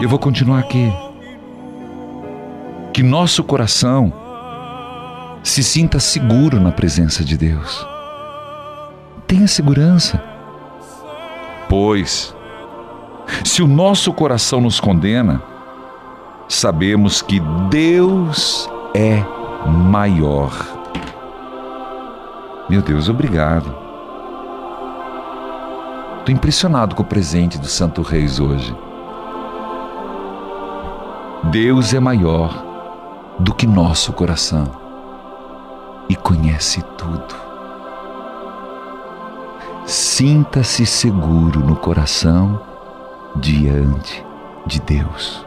[0.00, 0.92] Eu vou continuar aqui.
[2.92, 4.12] Que nosso coração
[5.42, 7.86] se sinta seguro na presença de Deus.
[9.26, 10.22] Tenha segurança.
[11.68, 12.34] Pois,
[13.44, 15.42] se o nosso coração nos condena,
[16.48, 17.40] sabemos que
[17.70, 19.24] Deus é
[19.66, 20.52] maior.
[22.68, 23.74] Meu Deus, obrigado.
[26.18, 28.74] Estou impressionado com o presente do Santo Reis hoje.
[31.52, 32.64] Deus é maior
[33.38, 34.80] do que nosso coração.
[36.08, 37.34] e conhece tudo.
[39.84, 42.58] Sinta-se seguro no coração
[43.36, 44.24] diante
[44.64, 45.46] de Deus.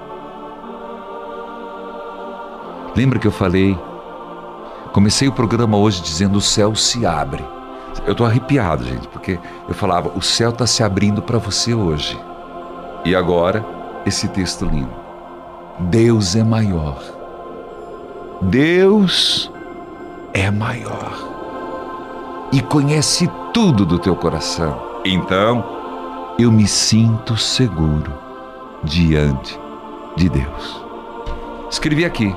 [2.95, 3.75] Lembra que eu falei?
[4.93, 7.43] Comecei o programa hoje dizendo o céu se abre.
[8.05, 12.15] Eu estou arrepiado, gente, porque eu falava o céu está se abrindo para você hoje.
[13.03, 13.65] E agora
[14.05, 15.04] esse texto lindo.
[15.79, 17.01] Deus é maior.
[18.41, 19.51] Deus
[20.33, 21.35] é maior
[22.51, 24.79] e conhece tudo do teu coração.
[25.03, 25.63] Então,
[26.39, 28.13] eu me sinto seguro
[28.83, 29.59] diante
[30.15, 30.81] de Deus.
[31.69, 32.33] Escrevi aqui.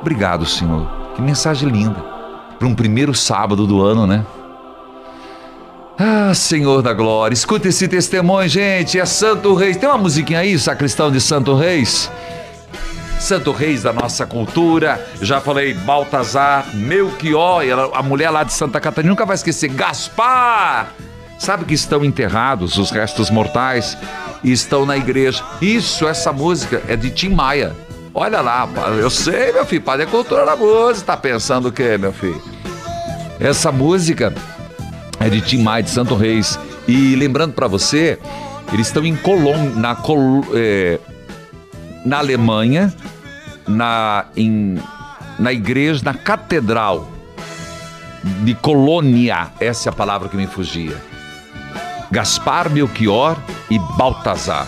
[0.00, 0.86] Obrigado, Senhor.
[1.14, 2.02] Que mensagem linda.
[2.58, 4.24] Para um primeiro sábado do ano, né?
[5.98, 8.98] Ah, Senhor da Glória, escuta esse testemunho, gente.
[8.98, 9.76] É Santo Reis.
[9.76, 12.10] Tem uma musiquinha aí, sacristão de Santo Reis?
[13.22, 15.04] Santo Reis da nossa cultura.
[15.20, 17.62] Já falei Baltazar, Melchior,
[17.94, 19.68] a mulher lá de Santa Catarina nunca vai esquecer.
[19.68, 20.92] Gaspar!
[21.38, 23.96] Sabe que estão enterrados os restos mortais
[24.44, 25.42] e estão na igreja.
[25.60, 27.74] Isso, essa música é de Tim Maia.
[28.14, 28.68] Olha lá,
[29.00, 31.06] eu sei, meu filho, padre é cultura da música.
[31.06, 32.40] Tá pensando o quê, meu filho?
[33.40, 34.32] Essa música
[35.18, 36.58] é de Tim Maia de Santo Reis.
[36.86, 38.18] E lembrando para você,
[38.72, 40.98] eles estão em Colônia, na, Col- é,
[42.04, 42.92] na Alemanha,
[43.66, 44.78] na, em,
[45.38, 47.08] na igreja, na catedral
[48.44, 49.48] de Colônia.
[49.60, 50.96] Essa é a palavra que me fugia.
[52.10, 53.36] Gaspar, Melchior
[53.70, 54.66] e Baltazar.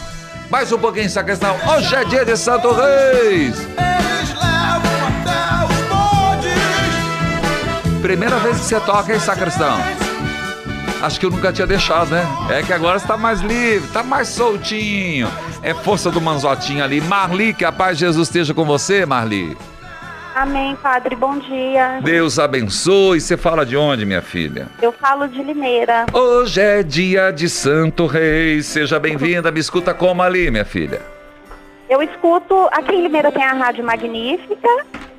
[0.50, 1.56] Mais um pouquinho, sacristão.
[1.66, 3.56] Hoje é dia de Santo Reis.
[8.00, 9.78] Primeira vez que você toca, hein, sacristão?
[11.02, 12.26] Acho que eu nunca tinha deixado, né?
[12.50, 15.28] É que agora você tá mais livre, tá mais soltinho.
[15.64, 17.00] É força do manzotinho ali.
[17.00, 19.56] Marli, que a paz de Jesus esteja com você, Marli.
[20.34, 21.16] Amém, padre.
[21.16, 22.00] Bom dia.
[22.02, 23.18] Deus abençoe.
[23.18, 24.68] Você fala de onde, minha filha?
[24.82, 26.04] Eu falo de Limeira.
[26.12, 28.66] Hoje é dia de Santo Reis.
[28.66, 29.50] Seja bem-vinda.
[29.50, 31.00] Me escuta como ali, minha filha?
[31.88, 34.68] Eu escuto, aqui em Limeira tem a Rádio Magnífica.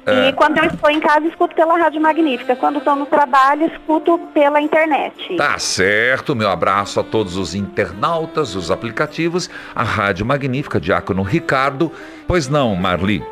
[0.06, 0.30] É.
[0.30, 2.56] E quando eu estou em casa, escuto pela Rádio Magnífica.
[2.56, 5.36] Quando estou no trabalho, escuto pela internet.
[5.36, 6.36] Tá certo.
[6.36, 11.92] Meu abraço a todos os internautas, os aplicativos, a Rádio Magnífica, Diácono Ricardo.
[12.28, 13.24] Pois não, Marli?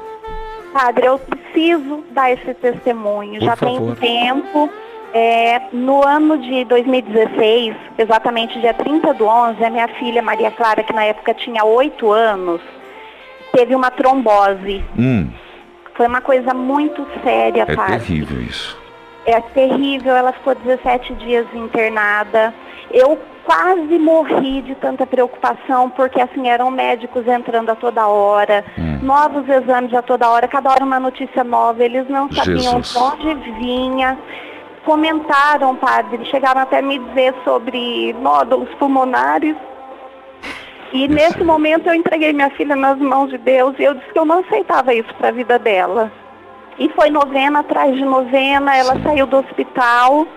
[0.74, 3.40] Padre, eu preciso dar esse testemunho.
[3.40, 3.96] Por Já favor.
[3.96, 4.70] tem tempo.
[5.16, 10.82] É, no ano de 2016, exatamente dia 30 do 11, a minha filha Maria Clara,
[10.82, 12.60] que na época tinha 8 anos,
[13.52, 14.84] teve uma trombose.
[14.98, 15.30] Hum,
[15.96, 18.00] Foi uma coisa muito séria, é padre.
[18.00, 18.78] terrível isso.
[19.26, 22.54] É terrível, ela ficou 17 dias internada.
[22.92, 28.64] Eu quase morri de tanta preocupação, porque assim, eram médicos entrando a toda hora,
[29.02, 32.94] novos exames a toda hora, cada hora uma notícia nova, eles não sabiam Jesus.
[32.94, 34.18] de onde vinha.
[34.86, 39.56] Comentaram, padre, chegaram até me dizer sobre nódulos pulmonares.
[40.94, 44.20] E nesse momento eu entreguei minha filha nas mãos de Deus e eu disse que
[44.20, 46.12] eu não aceitava isso para a vida dela.
[46.78, 50.28] E foi novena atrás de novena, ela saiu do hospital,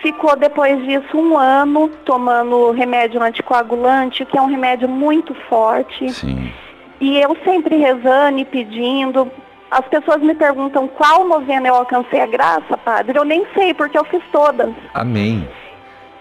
[0.00, 6.08] ficou depois disso um ano tomando remédio anticoagulante, que é um remédio muito forte.
[6.10, 6.50] Sim.
[6.98, 9.30] E eu sempre rezando e pedindo.
[9.70, 13.18] As pessoas me perguntam qual novena eu alcancei a graça, padre.
[13.18, 14.72] Eu nem sei, porque eu fiz todas.
[14.94, 15.46] Amém.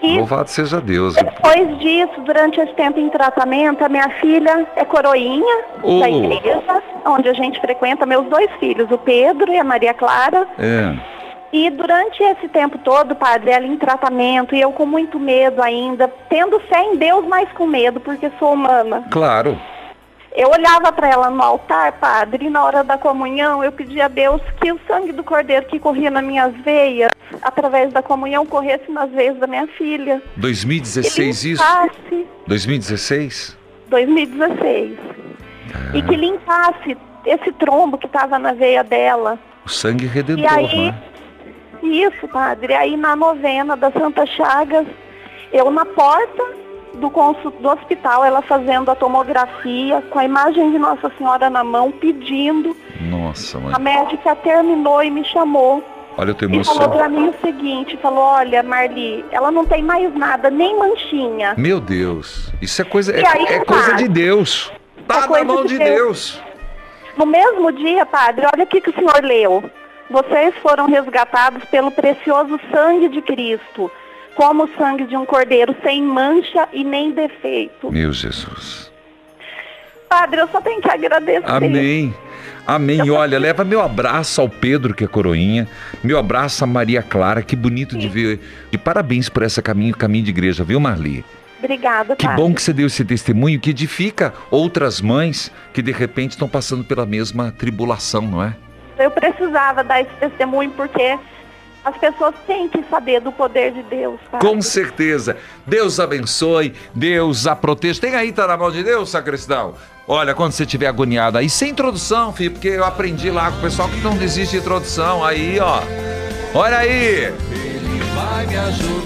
[0.02, 1.16] E Louvado seja Deus.
[1.16, 6.00] depois disso, durante esse tempo em tratamento, a minha filha é coroinha Oh.
[6.00, 10.48] da igreja, onde a gente frequenta, meus dois filhos, o Pedro e a Maria Clara.
[10.60, 10.96] É.
[11.54, 16.12] E durante esse tempo todo, padre, ela em tratamento, e eu com muito medo ainda,
[16.28, 19.04] tendo fé em Deus, mas com medo, porque sou humana.
[19.10, 19.58] Claro.
[20.36, 24.08] Eu olhava para ela no altar, padre, e na hora da comunhão eu pedia a
[24.10, 27.10] Deus que o sangue do cordeiro que corria nas minhas veias,
[27.42, 30.22] através da comunhão, corresse nas veias da minha filha.
[30.36, 31.64] 2016 isso?
[31.64, 33.58] Limpasse, 2016?
[33.88, 34.98] 2016.
[35.94, 39.40] E que limpasse esse trombo que estava na veia dela.
[39.66, 41.04] O sangue redentor, E aí, né?
[41.82, 42.74] isso, padre.
[42.74, 44.86] Aí na novena da Santa Chagas,
[45.54, 46.44] eu na porta
[46.96, 47.10] do,
[47.60, 52.76] do hospital, ela fazendo a tomografia, com a imagem de Nossa Senhora na mão, pedindo.
[53.02, 53.74] Nossa, mãe.
[53.74, 55.84] A médica terminou e me chamou.
[56.18, 59.84] Olha, eu tô E falou pra mim o seguinte, falou, olha, Marli, ela não tem
[59.84, 61.54] mais nada, nem manchinha.
[61.58, 64.72] Meu Deus, isso é coisa, é, é coisa de Deus.
[65.08, 66.39] Tá na coisa mão de de Deus.
[66.39, 66.43] Deus.
[67.18, 69.64] No mesmo dia, padre, olha o que, que o senhor leu.
[70.10, 73.91] Vocês foram resgatados pelo precioso sangue de Cristo,
[74.36, 77.92] como o sangue de um cordeiro sem mancha e nem defeito.
[77.92, 78.92] Meu Jesus.
[80.10, 81.44] Padre, eu só tenho que agradecer.
[81.50, 82.14] Amém.
[82.68, 83.10] Amém.
[83.12, 85.68] Olha, leva meu abraço ao Pedro, que é coroinha.
[86.04, 87.42] Meu abraço a Maria Clara.
[87.42, 88.40] Que bonito de ver.
[88.72, 91.24] E parabéns por esse caminho, caminho de igreja, viu, Marli?
[91.60, 92.42] Obrigada, Que padre.
[92.42, 96.84] bom que você deu esse testemunho que edifica outras mães que de repente estão passando
[96.84, 98.56] pela mesma tribulação, não é?
[98.98, 101.18] Eu precisava dar esse testemunho porque
[101.86, 104.20] as pessoas têm que saber do poder de Deus.
[104.42, 105.38] Com certeza.
[105.68, 108.02] Deus abençoe, Deus a proteja.
[108.02, 109.76] Tem aí, tá na mão de Deus, sacristão?
[110.08, 113.62] Olha, quando você estiver agoniado aí, sem introdução, filho, porque eu aprendi lá com o
[113.62, 115.24] pessoal que não desiste de introdução.
[115.24, 115.82] Aí, ó.
[116.56, 117.32] Olha aí.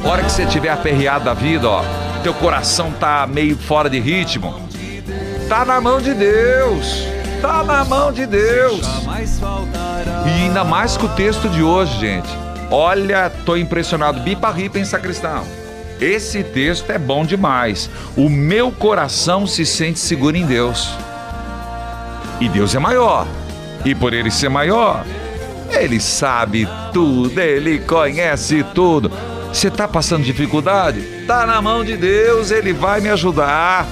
[0.04, 1.84] Hora que você estiver aperreado da vida, ó,
[2.24, 4.56] teu coração tá meio fora de ritmo.
[5.50, 7.04] Tá na mão de Deus.
[7.42, 8.82] Tá na mão de Deus.
[10.26, 12.49] E ainda mais com o texto de hoje, gente.
[12.72, 14.20] Olha, tô impressionado.
[14.22, 15.44] Bipa ripa, hein, sacristão?
[16.00, 17.90] Esse texto é bom demais.
[18.16, 20.90] O meu coração se sente seguro em Deus.
[22.40, 23.28] E Deus é maior.
[23.84, 25.04] E por ele ser maior,
[25.70, 29.12] ele sabe tudo, ele conhece tudo.
[29.52, 31.02] Você tá passando dificuldade?
[31.26, 33.86] Tá na mão de Deus, ele vai me ajudar.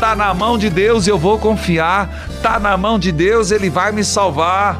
[0.00, 2.26] Tá na mão de Deus, eu vou confiar.
[2.42, 4.78] Tá na mão de Deus, ele vai me salvar.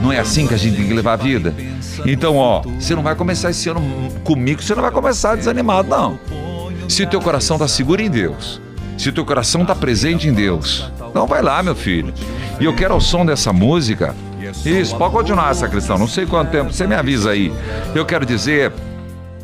[0.00, 1.54] Não é assim que a gente tem que levar a vida?
[2.04, 3.80] Então, ó, você não vai começar esse ano
[4.22, 6.18] comigo, você não vai começar desanimado, não.
[6.88, 8.60] Se o teu coração tá seguro em Deus,
[8.96, 12.12] se o teu coração tá presente em Deus, então vai lá, meu filho.
[12.60, 14.14] E eu quero ao som dessa música.
[14.64, 15.98] Isso, pode continuar, sacristão.
[15.98, 17.52] Não sei quanto tempo, você me avisa aí.
[17.94, 18.72] Eu quero dizer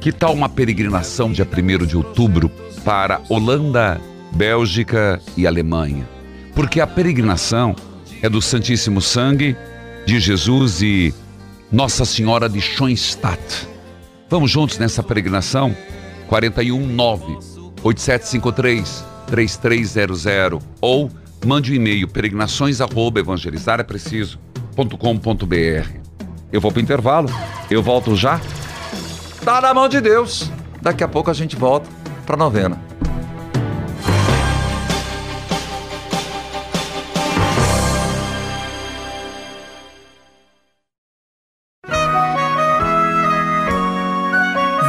[0.00, 2.50] que tal uma peregrinação dia 1 de outubro
[2.84, 4.00] para Holanda,
[4.32, 6.09] Bélgica e Alemanha?
[6.55, 7.74] Porque a peregrinação
[8.22, 9.57] é do Santíssimo Sangue
[10.05, 11.14] de Jesus e
[11.70, 13.68] Nossa Senhora de Schoenstatt.
[14.28, 15.76] Vamos juntos nessa peregrinação?
[16.28, 17.38] 419
[17.82, 21.11] 8753 3300 ou
[21.44, 24.86] mande um e-mail peregrinações arroba evangelizar é preciso.com.br.
[26.53, 27.28] Eu vou para o intervalo,
[27.70, 28.40] eu volto já.
[29.44, 30.50] Tá na mão de Deus.
[30.80, 31.88] Daqui a pouco a gente volta
[32.26, 32.91] para novena.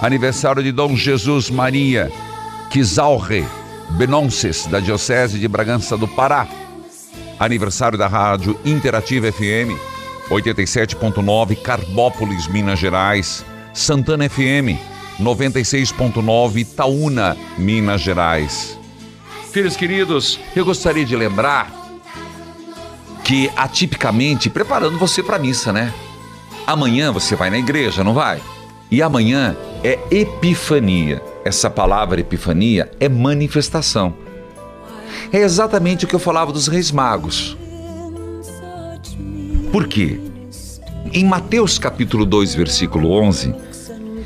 [0.00, 2.10] aniversário de Dom Jesus Maria
[2.70, 3.44] Quisalre
[3.90, 6.46] Benonces, da Diocese de Bragança do Pará.
[7.38, 9.78] Aniversário da Rádio Interativa FM
[10.30, 13.44] 87.9 Carbópolis, Minas Gerais.
[13.72, 14.78] Santana FM
[15.20, 18.78] 96.9 Itaúna, Minas Gerais.
[19.52, 21.72] Filhos queridos, eu gostaria de lembrar
[23.24, 25.92] que atipicamente preparando você para a missa, né?
[26.66, 28.40] Amanhã você vai na igreja, não vai?
[28.90, 31.22] E amanhã é Epifania.
[31.44, 34.12] Essa palavra Epifania é manifestação.
[35.32, 37.56] É exatamente o que eu falava dos Reis Magos.
[39.70, 40.18] Por quê?
[41.12, 43.54] Em Mateus capítulo 2, versículo 11,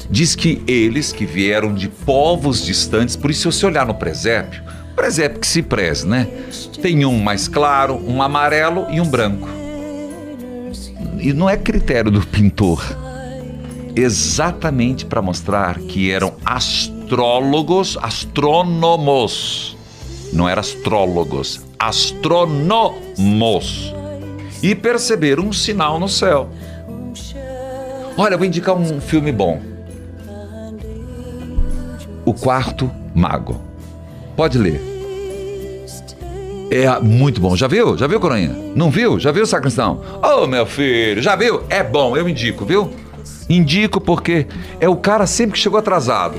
[0.08, 4.62] diz que eles que vieram de povos distantes, por isso se você olhar no presépio,
[4.96, 6.26] presépio que se preze, né?
[6.80, 9.46] Tem um mais claro, um amarelo e um branco.
[11.18, 13.09] E não é critério do pintor
[13.96, 19.76] exatamente para mostrar que eram astrólogos, astrônomos.
[20.32, 22.94] Não eram astrólogos, astrônomos.
[24.62, 26.48] E perceberam um sinal no céu.
[28.16, 29.60] Olha, eu vou indicar um filme bom.
[32.24, 33.60] O Quarto Mago.
[34.36, 34.80] Pode ler.
[36.70, 37.56] É muito bom.
[37.56, 37.98] Já viu?
[37.98, 38.54] Já viu, Coronha?
[38.76, 39.18] Não viu?
[39.18, 40.00] Já viu, Sacristão?
[40.22, 41.62] Ô, meu filho, já viu?
[41.68, 42.92] É bom, eu indico, viu?
[43.50, 44.46] Indico porque
[44.78, 46.36] é o cara sempre que chegou atrasado.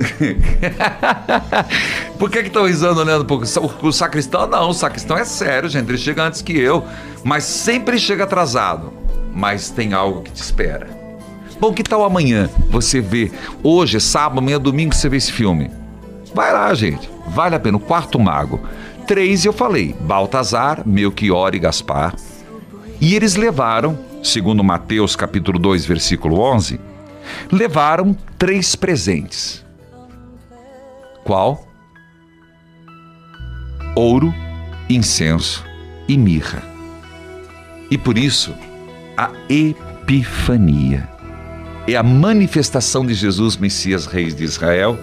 [2.18, 3.42] Por que que estão risando olhando pro
[3.82, 4.46] o, sacristão?
[4.46, 5.90] Não, o sacristão é sério, gente.
[5.90, 6.82] Ele chega antes que eu,
[7.22, 8.90] mas sempre chega atrasado.
[9.34, 10.88] Mas tem algo que te espera.
[11.60, 13.30] Bom, que tal amanhã você vê?
[13.62, 15.70] Hoje é sábado, amanhã é domingo você vê esse filme.
[16.34, 17.10] Vai lá, gente.
[17.28, 17.76] Vale a pena.
[17.76, 18.58] O Quarto Mago.
[19.06, 22.14] Três eu falei: Baltazar, Melchior e Gaspar.
[22.98, 26.80] E eles levaram, segundo Mateus capítulo 2, versículo 11,
[27.50, 29.64] levaram três presentes.
[31.24, 31.66] Qual?
[33.94, 34.32] Ouro,
[34.88, 35.64] incenso
[36.08, 36.62] e mirra.
[37.90, 38.54] E por isso,
[39.16, 41.08] a Epifania
[41.86, 44.98] é a manifestação de Jesus, Messias, Rei de Israel,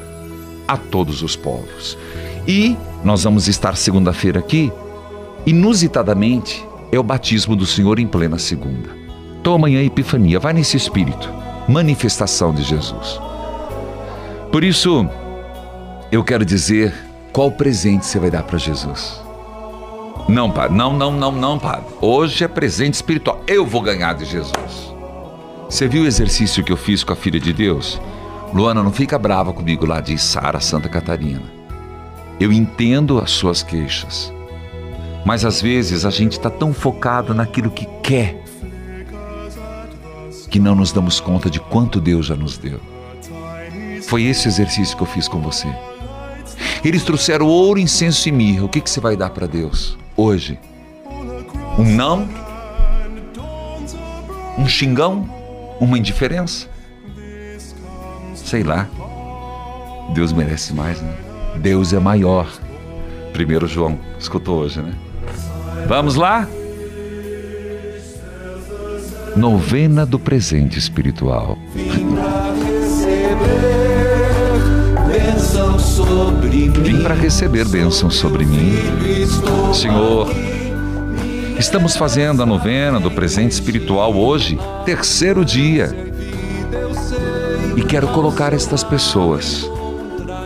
[0.67, 1.97] a todos os povos.
[2.47, 4.71] E nós vamos estar segunda-feira aqui,
[5.45, 8.96] inusitadamente, é o batismo do Senhor em plena segunda.
[9.47, 11.33] Então amanhã é Epifania, vai nesse espírito,
[11.69, 13.17] manifestação de Jesus.
[14.51, 15.07] Por isso,
[16.11, 16.93] eu quero dizer
[17.31, 19.21] qual presente você vai dar para Jesus.
[20.27, 21.85] Não, padre, não, não, não, não, padre.
[22.01, 23.41] Hoje é presente espiritual.
[23.47, 24.93] Eu vou ganhar de Jesus.
[25.69, 28.01] Você viu o exercício que eu fiz com a filha de Deus?
[28.53, 31.49] Luana, não fica brava comigo lá de Sara, Santa Catarina.
[32.37, 34.29] Eu entendo as suas queixas.
[35.23, 38.43] Mas às vezes a gente está tão focado naquilo que quer
[40.49, 42.79] que não nos damos conta de quanto Deus já nos deu.
[44.03, 45.67] Foi esse exercício que eu fiz com você.
[46.83, 48.65] Eles trouxeram ouro, incenso e mirra.
[48.65, 50.57] O que, que você vai dar para Deus hoje?
[51.77, 52.27] Um não?
[54.57, 55.29] Um xingão?
[55.79, 56.67] Uma indiferença?
[58.33, 58.87] Sei lá.
[60.13, 61.15] Deus merece mais, né?
[61.57, 62.47] Deus é maior.
[63.33, 64.95] Primeiro João, escutou hoje, né?
[65.87, 66.47] Vamos lá?
[69.37, 71.59] Novena do presente espiritual.
[75.07, 76.71] Bênção sobre mim.
[76.71, 78.73] Vim para receber bênção sobre mim.
[79.75, 80.27] Senhor,
[81.59, 85.95] estamos fazendo a novena do presente espiritual hoje, terceiro dia.
[87.75, 89.69] E quero colocar estas pessoas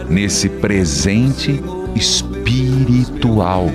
[0.09, 1.63] nesse presente
[1.95, 3.71] espiritual.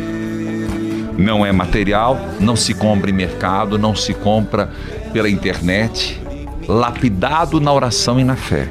[1.16, 4.70] Não é material, não se compra em mercado, não se compra
[5.16, 6.20] pela internet,
[6.68, 8.68] lapidado na oração e na fé.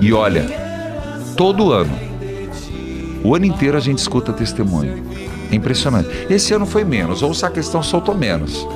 [0.00, 0.46] E olha,
[1.36, 1.92] todo ano,
[3.22, 5.04] o ano inteiro a gente escuta testemunho.
[5.50, 6.08] É impressionante.
[6.30, 8.66] Esse ano foi menos, ou questão soltou menos.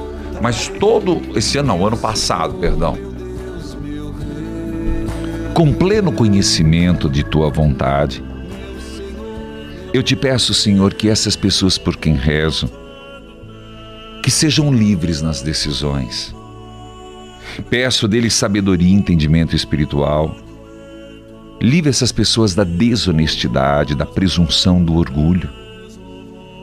[0.42, 2.98] Mas todo esse ano, não, ano passado, perdão.
[5.54, 8.22] Com pleno conhecimento de tua vontade,
[9.94, 12.70] eu te peço, Senhor, que essas pessoas por quem rezo,
[14.26, 16.34] que sejam livres nas decisões.
[17.70, 20.34] Peço deles sabedoria e entendimento espiritual.
[21.60, 25.48] Livre essas pessoas da desonestidade, da presunção, do orgulho.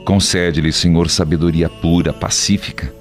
[0.04, 2.94] Concede-lhes, Senhor, sabedoria pura, pacífica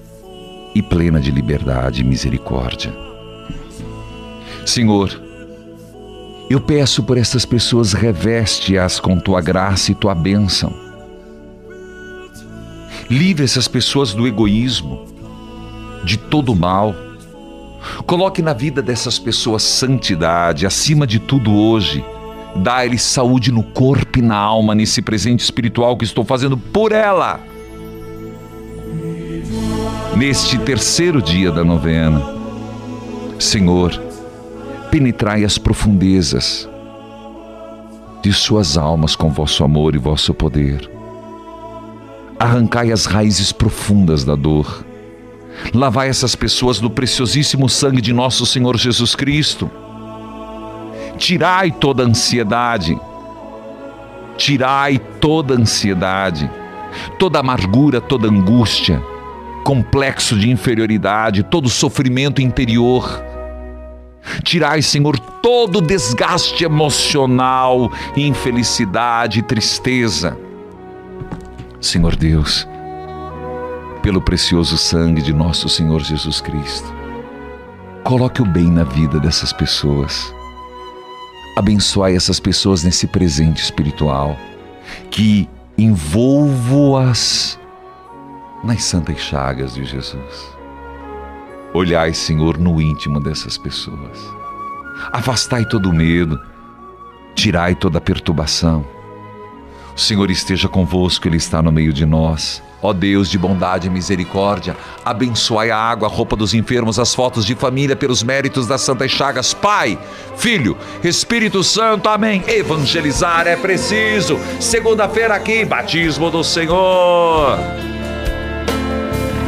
[0.77, 2.95] e plena de liberdade e misericórdia.
[4.65, 5.21] Senhor,
[6.49, 10.73] eu peço por essas pessoas, reveste-as com tua graça e tua bênção.
[13.11, 15.05] Livre essas pessoas do egoísmo,
[16.05, 16.95] de todo mal.
[18.07, 22.05] Coloque na vida dessas pessoas santidade, acima de tudo hoje.
[22.57, 27.41] Dá-lhes saúde no corpo e na alma, nesse presente espiritual que estou fazendo por ela.
[30.17, 32.23] Neste terceiro dia da novena,
[33.39, 33.91] Senhor,
[34.91, 36.69] penetrai as profundezas
[38.23, 40.89] de suas almas com vosso amor e vosso poder.
[42.39, 44.85] Arrancai as raízes profundas da dor.
[45.75, 49.71] Lavai essas pessoas do preciosíssimo sangue de nosso Senhor Jesus Cristo.
[51.17, 52.99] Tirai toda ansiedade.
[54.37, 56.51] Tirai toda ansiedade,
[57.19, 59.01] toda amargura, toda angústia,
[59.63, 63.23] complexo de inferioridade, todo sofrimento interior.
[64.43, 70.37] Tirai, Senhor, todo desgaste emocional, infelicidade tristeza.
[71.83, 72.67] Senhor Deus,
[74.03, 76.87] pelo precioso sangue de nosso Senhor Jesus Cristo,
[78.05, 80.33] coloque o bem na vida dessas pessoas.
[81.59, 84.39] Abençoai essas pessoas nesse presente espiritual,
[85.11, 87.59] que envolvo-as
[88.63, 90.57] nas santas chagas de Jesus.
[91.75, 94.21] Olhai, Senhor, no íntimo dessas pessoas.
[95.13, 96.41] Afastai todo o medo,
[97.35, 99.02] tirai toda a perturbação.
[100.03, 102.63] Senhor esteja convosco, Ele está no meio de nós.
[102.83, 107.47] Ó Deus de bondade e misericórdia, abençoai a água, a roupa dos enfermos, as fotos
[107.47, 109.55] de família pelos méritos das santas chagas.
[109.55, 109.97] Pai,
[110.37, 112.43] Filho, Espírito Santo, amém.
[112.49, 114.37] Evangelizar é preciso.
[114.59, 117.57] Segunda-feira aqui, batismo do Senhor.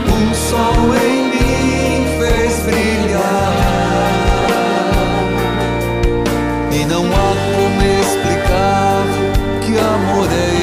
[0.06, 1.13] Um sol em
[10.22, 10.53] que